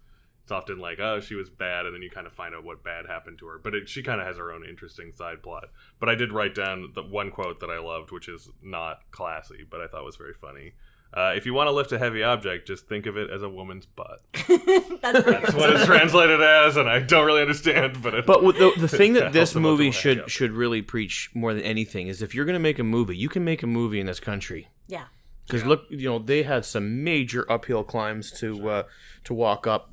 It's 0.44 0.52
often 0.52 0.78
like, 0.78 1.00
oh, 1.00 1.20
she 1.22 1.34
was 1.34 1.50
bad, 1.50 1.88
and 1.88 1.96
then 1.96 2.04
you 2.04 2.12
kind 2.12 2.28
of 2.28 2.34
find 2.34 2.54
out 2.54 2.64
what 2.64 2.84
bad 2.84 3.08
happened 3.08 3.40
to 3.40 3.48
her. 3.48 3.58
But 3.64 3.74
it, 3.74 3.90
she 3.90 4.04
kind 4.04 4.22
of 4.22 4.28
has 4.28 4.38
her 4.38 4.52
own 4.52 4.64
interesting 4.64 5.12
side 5.12 5.42
plot. 5.42 5.66
But 6.00 6.08
I 6.08 6.14
did 6.14 6.32
write 6.32 6.54
down 6.54 6.92
the 6.94 7.02
one 7.02 7.32
quote 7.32 7.60
that 7.62 7.72
I 7.72 7.80
loved, 7.80 8.12
which 8.12 8.30
is 8.30 8.48
not 8.62 9.00
classy, 9.10 9.66
but 9.68 9.82
I 9.82 9.88
thought 9.88 10.06
was 10.06 10.18
very 10.18 10.36
funny. 10.36 10.74
Uh, 11.14 11.32
if 11.34 11.46
you 11.46 11.54
want 11.54 11.68
to 11.68 11.72
lift 11.72 11.94
a 11.94 11.98
heavy 11.98 12.24
object, 12.24 12.68
just 12.68 12.88
think 12.88 13.06
of 13.06 13.16
it 13.16 13.30
as 13.30 13.42
a 13.42 13.48
woman's 13.48 13.86
butt. 13.86 14.22
That's 14.34 15.24
That's 15.24 15.54
what 15.54 15.70
it's 15.70 15.86
translated 15.86 16.42
as, 16.42 16.76
and 16.76 16.90
I 16.90 17.00
don't 17.00 17.26
really 17.26 17.42
understand. 17.42 18.02
But 18.02 18.16
it, 18.16 18.26
But 18.26 18.42
the, 18.42 18.74
the 18.78 18.88
thing 18.90 19.14
that 19.14 19.32
this 19.32 19.56
movie 19.56 19.92
should 19.92 20.22
up. 20.22 20.30
should 20.30 20.52
really 20.52 20.82
preach 20.82 21.30
more 21.34 21.54
than 21.54 21.64
anything 21.64 22.10
is 22.10 22.22
if 22.22 22.36
you're 22.36 22.44
going 22.44 22.56
to 22.56 22.60
make 22.60 22.80
a 22.80 22.84
movie, 22.84 23.16
you 23.16 23.30
can 23.30 23.46
make 23.46 23.64
a 23.64 23.68
movie 23.68 24.02
in 24.02 24.08
this 24.08 24.20
country. 24.20 24.68
Yeah. 24.88 25.06
Because 25.46 25.64
look, 25.64 25.84
you 25.90 26.10
know, 26.10 26.20
they 26.20 26.44
had 26.44 26.66
some 26.66 27.04
major 27.04 27.50
uphill 27.50 27.84
climbs 27.84 28.32
to 28.40 28.70
uh, 28.70 28.84
to 29.24 29.34
walk 29.34 29.68
up. 29.68 29.92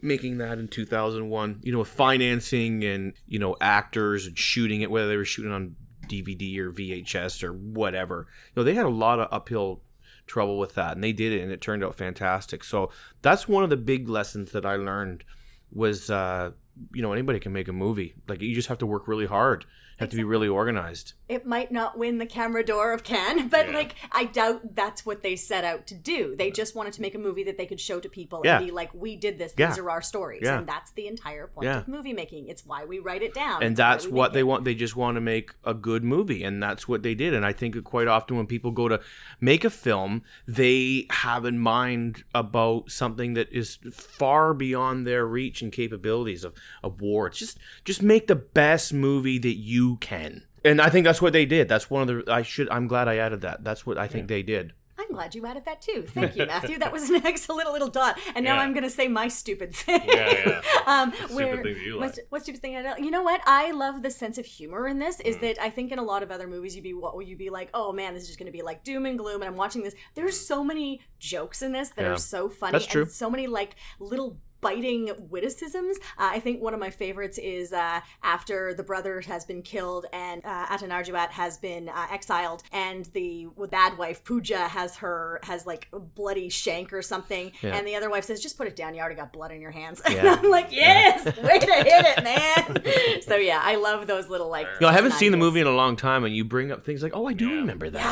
Making 0.00 0.36
that 0.36 0.58
in 0.58 0.68
2001, 0.68 1.60
you 1.62 1.72
know, 1.72 1.78
with 1.78 1.88
financing 1.88 2.84
and 2.84 3.14
you 3.26 3.38
know 3.38 3.56
actors 3.62 4.26
and 4.26 4.38
shooting 4.38 4.82
it, 4.82 4.90
whether 4.90 5.08
they 5.08 5.16
were 5.16 5.24
shooting 5.24 5.50
on 5.50 5.76
DVD 6.06 6.58
or 6.58 6.70
VHS 6.70 7.42
or 7.42 7.54
whatever, 7.54 8.26
you 8.48 8.60
know, 8.60 8.64
they 8.64 8.74
had 8.74 8.84
a 8.84 8.90
lot 8.90 9.18
of 9.18 9.28
uphill 9.32 9.80
trouble 10.26 10.58
with 10.58 10.74
that, 10.74 10.94
and 10.94 11.04
they 11.04 11.12
did 11.12 11.32
it, 11.32 11.42
and 11.42 11.52
it 11.52 11.60
turned 11.60 11.84
out 11.84 11.94
fantastic. 11.94 12.64
So 12.64 12.90
that's 13.22 13.48
one 13.48 13.64
of 13.64 13.70
the 13.70 13.76
big 13.76 14.08
lessons 14.08 14.52
that 14.52 14.64
I 14.64 14.76
learned 14.76 15.24
was, 15.72 16.10
uh, 16.10 16.52
you 16.92 17.02
know, 17.02 17.12
anybody 17.12 17.40
can 17.40 17.52
make 17.52 17.68
a 17.68 17.72
movie. 17.72 18.14
Like 18.28 18.40
you 18.40 18.54
just 18.54 18.68
have 18.68 18.78
to 18.78 18.86
work 18.86 19.08
really 19.08 19.26
hard, 19.26 19.64
have 19.98 20.10
to 20.10 20.16
be 20.16 20.24
really 20.24 20.48
organized. 20.48 21.14
It 21.26 21.46
might 21.46 21.72
not 21.72 21.96
win 21.96 22.18
the 22.18 22.26
Camera 22.26 22.62
d'Or 22.62 22.92
of 22.92 23.02
Cannes, 23.02 23.48
but 23.50 23.68
Yeah. 23.68 23.74
like 23.74 23.94
I 24.12 24.24
doubt 24.26 24.74
that's 24.74 25.06
what 25.06 25.22
they 25.22 25.36
set 25.36 25.64
out 25.64 25.86
to 25.86 25.94
do. 25.94 26.34
They 26.36 26.50
just 26.50 26.74
wanted 26.74 26.92
to 26.94 27.00
make 27.00 27.14
a 27.14 27.18
movie 27.18 27.44
that 27.44 27.56
they 27.56 27.64
could 27.66 27.80
show 27.80 27.98
to 28.00 28.08
people 28.08 28.42
Yeah. 28.44 28.58
and 28.58 28.66
be 28.66 28.70
like, 28.72 28.92
"We 28.94 29.16
did 29.16 29.38
this. 29.38 29.54
Yeah. 29.56 29.68
These 29.70 29.78
are 29.78 29.90
our 29.90 30.02
stories." 30.02 30.46
And 30.46 30.66
that's 30.68 30.90
the 30.92 31.06
entire 31.06 31.46
point 31.46 31.68
of 31.68 31.88
movie 31.88 32.12
making. 32.12 32.48
It's 32.48 32.66
why 32.66 32.84
we 32.84 32.98
write 32.98 33.22
it 33.22 33.32
down. 33.34 33.62
and 33.62 33.72
It's 33.72 33.78
that's 33.78 34.06
what 34.06 34.32
they 34.34 34.40
it. 34.40 34.42
want 34.44 34.64
they 34.64 34.74
just 34.74 34.96
want 34.96 35.14
to 35.16 35.20
make 35.20 35.52
a 35.64 35.72
good 35.74 36.04
movie 36.04 36.44
and 36.44 36.62
that's 36.62 36.86
what 36.86 37.02
they 37.02 37.14
did 37.14 37.32
and 37.34 37.44
i 37.46 37.52
think 37.52 37.82
quite 37.84 38.06
often 38.06 38.36
when 38.36 38.46
people 38.46 38.70
go 38.70 38.88
to 38.88 39.00
make 39.40 39.64
a 39.64 39.70
film 39.70 40.22
they 40.46 41.06
have 41.10 41.44
in 41.44 41.58
mind 41.58 42.24
about 42.34 42.90
something 42.90 43.34
that 43.34 43.50
is 43.52 43.78
far 43.92 44.54
beyond 44.54 45.06
their 45.06 45.26
reach 45.26 45.62
and 45.62 45.72
capabilities 45.72 46.44
of, 46.44 46.52
of 46.82 47.00
war 47.00 47.26
it's 47.26 47.38
just 47.38 47.58
just 47.84 48.02
make 48.02 48.26
the 48.26 48.34
best 48.36 48.92
movie 48.92 49.38
that 49.38 49.56
you 49.56 49.96
can 49.96 50.42
and 50.64 50.80
i 50.80 50.88
think 50.88 51.04
that's 51.04 51.20
what 51.22 51.32
they 51.32 51.46
did 51.46 51.68
that's 51.68 51.90
one 51.90 52.08
of 52.08 52.08
the 52.26 52.32
i 52.32 52.42
should 52.42 52.68
i'm 52.70 52.86
glad 52.86 53.08
i 53.08 53.16
added 53.16 53.40
that 53.42 53.62
that's 53.64 53.84
what 53.86 53.98
i 53.98 54.06
think 54.06 54.28
they 54.28 54.42
did 54.42 54.72
I'm 54.96 55.08
glad 55.10 55.34
you 55.34 55.44
added 55.44 55.64
that 55.64 55.82
too. 55.82 56.04
Thank 56.08 56.36
you, 56.36 56.46
Matthew. 56.46 56.78
That 56.78 56.92
was 56.92 57.10
an 57.10 57.26
excellent 57.26 57.70
little 57.72 57.88
dot. 57.88 58.18
And 58.36 58.44
now 58.44 58.54
Yeah. 58.54 58.62
I'm 58.62 58.72
going 58.72 58.84
to 58.84 58.90
say 58.90 59.08
my 59.08 59.26
stupid 59.26 59.74
thing. 59.74 60.02
Yeah, 60.06 60.60
yeah. 60.62 60.62
um, 60.86 61.12
stupid 61.12 61.34
where, 61.34 61.62
thing 61.62 61.74
that 61.74 61.82
you 61.82 61.98
what, 61.98 62.16
like? 62.16 62.26
what 62.28 62.42
stupid 62.42 62.60
thing? 62.62 62.76
I 62.76 62.82
don't, 62.82 63.00
you 63.00 63.10
know 63.10 63.22
what? 63.24 63.40
I 63.44 63.72
love 63.72 64.02
the 64.02 64.10
sense 64.10 64.38
of 64.38 64.46
humor 64.46 64.86
in 64.86 65.00
this. 65.00 65.16
Mm. 65.16 65.26
Is 65.26 65.38
that 65.38 65.58
I 65.60 65.68
think 65.68 65.90
in 65.90 65.98
a 65.98 66.02
lot 66.02 66.22
of 66.22 66.30
other 66.30 66.46
movies 66.46 66.76
you'd 66.76 66.84
be 66.84 66.94
what 66.94 67.14
you'd 67.26 67.38
be 67.38 67.50
like, 67.50 67.70
oh 67.74 67.92
man, 67.92 68.14
this 68.14 68.22
is 68.22 68.28
just 68.28 68.38
going 68.38 68.46
to 68.46 68.56
be 68.56 68.62
like 68.62 68.84
doom 68.84 69.04
and 69.04 69.18
gloom. 69.18 69.42
And 69.42 69.48
I'm 69.48 69.56
watching 69.56 69.82
this. 69.82 69.94
There's 70.14 70.38
so 70.38 70.62
many 70.62 71.00
jokes 71.18 71.60
in 71.60 71.72
this 71.72 71.88
that 71.90 72.02
Yeah. 72.02 72.12
are 72.12 72.16
so 72.16 72.48
funny. 72.48 72.72
That's 72.72 72.86
true. 72.86 73.02
And 73.02 73.10
so 73.10 73.28
many 73.28 73.48
like 73.48 73.74
little 73.98 74.38
biting 74.64 75.10
witticisms. 75.30 75.98
Uh, 76.18 76.30
I 76.32 76.40
think 76.40 76.60
one 76.62 76.74
of 76.74 76.80
my 76.80 76.90
favorites 76.90 77.38
is 77.38 77.72
uh, 77.72 78.00
after 78.22 78.74
the 78.74 78.82
brother 78.82 79.20
has 79.20 79.44
been 79.44 79.62
killed 79.62 80.06
and 80.12 80.42
uh, 80.44 80.66
Atanarjuat 80.66 81.30
has 81.30 81.58
been 81.58 81.88
uh, 81.88 82.06
exiled, 82.10 82.62
and 82.72 83.04
the 83.12 83.46
bad 83.70 83.96
wife 83.98 84.24
Puja 84.24 84.66
has 84.68 84.96
her 84.96 85.38
has 85.44 85.66
like 85.66 85.88
a 85.92 85.98
bloody 86.00 86.48
shank 86.48 86.92
or 86.92 87.02
something, 87.02 87.52
Yeah. 87.62 87.76
and 87.76 87.86
the 87.86 87.94
other 87.94 88.10
wife 88.10 88.24
says, 88.24 88.40
"Just 88.40 88.56
put 88.56 88.66
it 88.66 88.74
down. 88.76 88.94
You 88.94 89.00
already 89.00 89.16
got 89.16 89.32
blood 89.32 89.52
on 89.52 89.60
your 89.60 89.70
hands." 89.70 90.00
and 90.06 90.26
I'm 90.28 90.50
like, 90.50 90.68
"Yes, 90.72 91.24
way 91.24 91.58
to 91.58 91.74
hit 91.74 92.04
it, 92.16 92.24
man." 92.24 93.22
so 93.28 93.36
yeah, 93.36 93.60
I 93.62 93.76
love 93.76 94.06
those 94.06 94.28
little 94.28 94.48
like. 94.48 94.66
you 94.80 94.80
know, 94.86 94.88
i 94.88 94.92
haven't 94.92 95.12
seen 95.12 95.30
the 95.30 95.36
movie 95.36 95.60
in 95.60 95.66
a 95.66 95.70
long 95.72 95.96
time 95.96 96.24
and 96.24 96.34
you 96.34 96.44
bring 96.44 96.72
up 96.72 96.84
things 96.84 97.02
like 97.02 97.12
oh 97.14 97.26
i 97.26 97.32
do 97.32 97.48
Yeah. 97.48 97.56
remember 97.56 97.90
that 97.90 98.02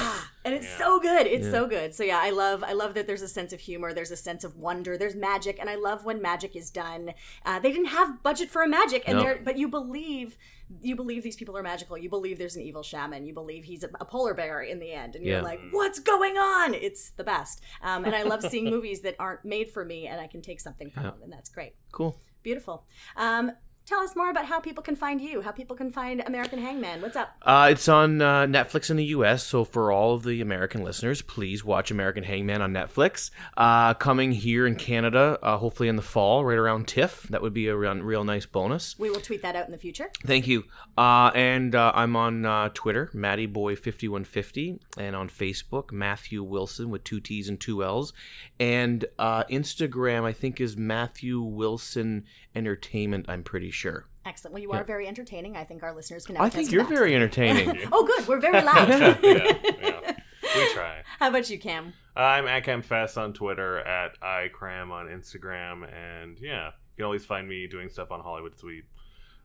yeah, 0.42 0.42
and 0.45 0.55
it's 0.55 0.69
so 0.69 0.99
good. 1.01 1.27
It's 1.27 1.49
so 1.51 1.67
good. 1.67 1.95
So 1.95 2.03
yeah, 2.05 2.19
I 2.23 2.31
love 2.31 2.63
I 2.65 2.73
love 2.73 2.95
that 2.95 3.07
there's 3.07 3.23
a 3.23 3.29
sense 3.29 3.53
of 3.53 3.61
humor. 3.61 3.93
There's 3.93 4.11
a 4.11 4.17
sense 4.17 4.45
of 4.45 4.57
wonder. 4.57 4.97
There's 4.99 5.15
magic, 5.15 5.59
and 5.61 5.69
I 5.71 5.75
love 5.77 6.05
when 6.05 6.21
magic 6.23 6.57
is 6.57 6.71
done. 6.71 7.13
Uh, 7.45 7.59
they 7.61 7.71
didn't 7.73 7.87
have 7.87 8.23
budget 8.23 8.51
for 8.51 8.63
a 8.63 8.69
magic, 8.69 9.03
and 9.07 9.19
No. 9.19 9.25
they're 9.25 9.41
but 9.45 9.57
you 9.59 9.69
believe 9.69 10.37
you 10.81 10.97
believe 10.97 11.23
these 11.23 11.37
people 11.37 11.55
are 11.57 11.63
magical. 11.63 11.99
You 11.99 12.09
believe 12.09 12.39
there's 12.39 12.57
an 12.57 12.63
evil 12.63 12.83
shaman. 12.83 13.27
You 13.27 13.35
believe 13.35 13.65
he's 13.65 13.85
a, 13.85 13.91
a 14.01 14.07
polar 14.07 14.33
bear 14.33 14.63
in 14.63 14.79
the 14.79 14.91
end, 14.93 15.15
and 15.17 15.25
you're 15.25 15.37
Yeah. 15.39 15.43
like, 15.43 15.61
what's 15.71 15.99
going 15.99 16.39
on? 16.39 16.73
It's 16.73 17.11
the 17.11 17.25
best. 17.25 17.61
Um, 17.83 18.05
and 18.07 18.15
I 18.15 18.23
love 18.23 18.43
seeing 18.43 18.65
movies 18.71 19.03
that 19.03 19.15
aren't 19.19 19.45
made 19.45 19.69
for 19.71 19.85
me, 19.85 20.07
and 20.07 20.19
I 20.21 20.27
can 20.29 20.41
take 20.41 20.61
something 20.61 20.91
from 20.91 21.03
them, 21.03 21.23
and 21.23 21.33
that's 21.33 21.51
great. 21.51 21.75
cool 21.93 22.19
Beautiful. 22.43 22.87
Um, 23.17 23.53
tell 23.87 24.01
us 24.01 24.15
more 24.17 24.31
about 24.31 24.47
how 24.47 24.61
people 24.61 24.83
can 24.83 24.97
find 24.97 25.21
you. 25.21 25.43
How 25.43 25.51
people 25.51 25.77
can 25.77 25.91
find 25.91 26.23
American 26.27 26.59
Hangman. 26.59 27.01
What's 27.03 27.17
up? 27.17 27.37
Uh, 27.43 27.69
it's 27.71 27.89
on 27.89 28.21
uh, 28.23 28.47
Netflix 28.47 28.91
in 28.91 28.97
the 28.97 29.05
U.S. 29.07 29.45
So 29.45 29.65
for 29.65 29.91
all 29.93 30.15
of 30.15 30.23
the 30.23 30.41
American 30.41 30.83
listeners, 30.83 31.23
please 31.23 31.65
watch 31.65 31.91
American 31.91 32.25
Hangman 32.25 32.63
on 32.63 32.73
Netflix. 32.73 33.31
Uh, 33.57 33.95
coming 33.95 34.33
here 34.33 34.67
in 34.67 34.77
Canada, 34.77 35.39
uh, 35.43 35.59
hopefully 35.59 35.89
in 35.89 35.97
the 35.97 36.03
fall, 36.03 36.45
right 36.45 36.59
around 36.59 36.87
TIFF. 36.89 37.25
That 37.29 37.43
would 37.43 37.55
be 37.55 37.69
a 37.69 37.77
real, 37.77 37.95
real 37.97 38.25
nice 38.25 38.47
bonus. 38.47 38.99
We 38.99 39.11
will 39.11 39.21
tweet 39.21 39.43
that 39.43 39.57
out 39.57 39.67
in 39.67 39.73
the 39.73 39.79
future. 39.79 40.11
Thank 40.25 40.47
you. 40.47 40.65
Uh, 40.97 41.31
and 41.35 41.75
uh, 41.75 41.93
I'm 41.95 42.17
on 42.17 42.45
uh, 42.45 42.71
Twitter, 42.73 43.11
MattyBoy5150, 43.15 44.79
and 44.99 45.17
on 45.17 45.29
Facebook, 45.29 45.93
Matthew 45.93 46.43
Willson 46.45 46.87
with 46.87 47.05
two 47.05 47.21
T's 47.21 47.49
and 47.49 47.61
two 47.61 47.83
L's. 47.83 48.13
And 48.61 49.05
uh, 49.19 49.45
Instagram, 49.45 50.25
I 50.25 50.33
think, 50.33 50.61
is 50.61 50.77
Matthew 50.77 51.41
Willson 51.41 52.25
Entertainment. 52.55 53.27
I'm 53.29 53.43
pretty 53.43 53.71
sure. 53.71 53.82
Excellent. 54.25 54.55
Well, 54.55 54.63
you 54.63 54.73
are 54.73 54.85
very 54.85 55.07
entertaining. 55.09 55.57
I 55.57 55.65
think 55.65 55.83
our 55.83 55.95
listeners 55.95 56.27
can. 56.27 56.37
I 56.37 56.49
think 56.49 56.71
you're 56.71 56.85
that. 56.85 56.89
very 56.89 57.15
entertaining. 57.15 57.79
Oh, 57.93 58.07
good. 58.07 58.27
We're 58.29 58.41
very 58.41 58.63
loud. 58.63 58.89
yeah, 58.89 59.17
yeah. 59.23 60.17
We 60.55 60.73
try. 60.75 61.03
How 61.19 61.29
about 61.29 61.49
you, 61.51 61.59
Cam? 61.59 61.93
I'm 62.15 62.47
at 62.47 62.65
CamFest 62.65 63.17
on 63.17 63.33
Twitter, 63.33 63.79
at 63.79 64.21
iCram 64.21 64.91
on 64.91 65.07
Instagram, 65.07 65.85
and 65.93 66.39
yeah, 66.41 66.67
you 66.67 66.97
can 66.99 67.05
always 67.07 67.25
find 67.25 67.49
me 67.49 67.67
doing 67.67 67.89
stuff 67.89 68.11
on 68.11 68.21
Hollywood 68.21 68.59
Suite. 68.59 68.85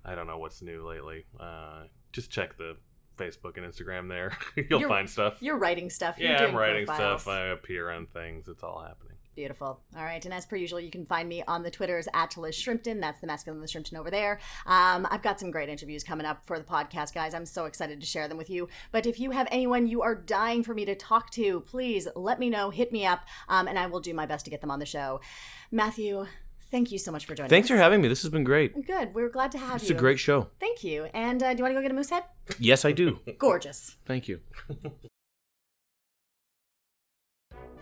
I 0.06 0.15
don't 0.15 0.28
know 0.28 0.38
what's 0.38 0.62
new 0.62 0.88
lately. 0.88 1.26
Uh, 1.39 1.84
just 2.12 2.30
check 2.30 2.58
the 2.58 2.76
Facebook 3.17 3.58
and 3.58 3.65
Instagram 3.65 4.10
there. 4.10 4.38
You'll 4.56 4.82
You're- 4.82 4.89
find 4.89 5.10
stuff. 5.10 5.38
You're 5.39 5.58
writing 5.58 5.89
stuff. 5.89 6.17
You're 6.19 6.32
yeah, 6.32 6.43
I'm 6.43 6.56
writing 6.56 6.86
profiles. 6.86 7.21
stuff. 7.23 7.34
I 7.34 7.47
appear 7.47 7.89
on 7.89 8.06
things. 8.08 8.47
It's 8.47 8.62
all 8.63 8.82
happening. 8.86 9.07
Beautiful. 9.38 9.80
All 9.95 10.04
right. 10.04 10.26
And 10.26 10.34
as 10.34 10.47
per 10.47 10.56
usual, 10.56 10.80
you 10.80 10.89
can 10.89 11.06
find 11.06 11.30
me 11.30 11.43
on 11.47 11.62
the 11.62 11.69
Twitters 11.69 12.08
at 12.15 12.36
Liz 12.38 12.56
Shrimpton. 12.56 13.00
That's 13.00 13.21
the 13.21 13.28
masculine 13.28 13.62
Liz 13.62 13.71
Shrimpton 13.71 13.95
over 13.95 14.10
there. 14.10 14.39
Um, 14.65 15.08
I've 15.12 15.21
got 15.21 15.39
some 15.39 15.52
great 15.52 15.69
interviews 15.69 16.04
coming 16.04 16.26
up 16.26 16.41
for 16.47 16.58
the 16.58 16.65
podcast, 16.65 17.13
guys. 17.13 17.36
I'm 17.36 17.45
so 17.45 17.65
excited 17.65 18.00
to 18.00 18.06
share 18.08 18.28
them 18.28 18.39
with 18.39 18.50
you. 18.50 18.67
But 18.91 19.06
if 19.06 19.19
you 19.19 19.30
have 19.30 19.47
anyone 19.52 19.86
you 19.86 20.02
are 20.02 20.15
dying 20.15 20.63
for 20.63 20.73
me 20.73 20.86
to 20.86 20.95
talk 20.95 21.30
to, 21.34 21.60
please 21.62 22.08
let 22.15 22.39
me 22.39 22.50
know. 22.50 22.71
Hit 22.71 22.91
me 22.91 23.06
up, 23.06 23.26
um, 23.47 23.67
and 23.67 23.78
I 23.78 23.86
will 23.86 24.00
do 24.00 24.12
my 24.12 24.26
best 24.26 24.43
to 24.45 24.50
get 24.50 24.60
them 24.62 24.71
on 24.71 24.80
the 24.80 24.88
show. 24.88 25.21
Matthew, 25.69 26.26
thank 26.71 26.91
you 26.91 26.97
so 26.97 27.12
much 27.12 27.28
for 27.28 27.36
joining 27.36 27.52
Thanks 27.52 27.67
us. 27.67 27.69
for 27.69 27.78
having 27.78 28.02
me. 28.02 28.08
This 28.08 28.23
has 28.23 28.32
been 28.32 28.43
great. 28.43 28.88
Good. 28.88 29.13
We're 29.13 29.30
glad 29.30 29.52
to 29.52 29.60
have 29.60 29.76
It's 29.76 29.84
you. 29.84 29.93
It's 29.93 30.00
a 30.00 30.02
great 30.02 30.17
show. 30.17 30.47
Thank 30.60 30.84
you. 30.84 31.10
And 31.13 31.43
uh, 31.43 31.54
do 31.54 31.60
you 31.60 31.63
want 31.63 31.73
to 31.76 31.80
go 31.80 31.84
get 31.84 31.91
a 31.91 31.93
moose 31.93 32.10
head? 32.10 32.23
Yes, 32.58 32.86
I 32.86 32.91
do. 32.91 33.19
Gorgeous. 33.38 33.97
Thank 34.08 34.28
you. 34.28 34.39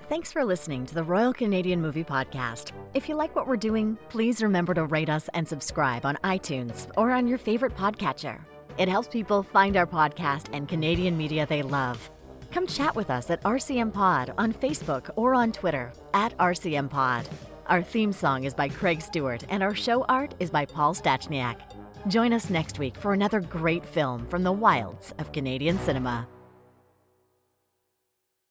Thanks 0.08 0.32
for 0.32 0.46
listening 0.46 0.86
to 0.86 0.94
the 0.94 1.04
Royal 1.04 1.34
Canadian 1.34 1.82
Movie 1.82 2.04
Podcast. 2.04 2.74
If 2.94 3.10
you 3.10 3.16
like 3.16 3.36
what 3.36 3.48
we're 3.48 3.58
doing, 3.58 3.98
please 4.10 4.44
remember 4.44 4.76
to 4.76 4.86
rate 4.86 5.10
us 5.10 5.32
and 5.34 5.48
subscribe 5.48 6.06
on 6.06 6.16
iTunes 6.24 6.92
or 6.96 7.10
on 7.10 7.28
your 7.28 7.40
favorite 7.40 7.76
podcatcher. 7.76 8.40
It 8.78 8.88
helps 8.88 9.08
people 9.08 9.42
find 9.42 9.76
our 9.76 9.88
podcast 9.88 10.50
and 10.54 10.70
Canadian 10.70 11.18
media 11.18 11.48
they 11.48 11.64
love. 11.64 12.12
Come 12.52 12.68
chat 12.68 12.96
with 12.96 13.10
us 13.10 13.32
at 13.32 13.42
RCM 13.46 13.92
Pod 13.92 14.32
on 14.38 14.54
Facebook 14.54 15.10
or 15.16 15.34
on 15.34 15.52
Twitter 15.52 15.92
at 16.14 16.38
RCM 16.38 16.88
Pod. 16.88 17.28
Our 17.66 17.82
theme 17.82 18.14
song 18.14 18.44
is 18.44 18.54
by 18.54 18.70
Craig 18.70 19.02
Stewart, 19.02 19.44
and 19.50 19.64
our 19.64 19.74
show 19.74 20.04
art 20.04 20.36
is 20.40 20.52
by 20.52 20.66
Paul 20.66 20.94
Stachniak. 20.94 21.62
Join 22.10 22.32
us 22.32 22.52
next 22.52 22.78
week 22.78 22.96
for 22.96 23.14
another 23.14 23.42
great 23.42 23.84
film 23.84 24.28
from 24.28 24.44
the 24.44 24.52
wilds 24.52 25.16
of 25.18 25.32
Canadian 25.32 25.80
cinema. 25.80 26.28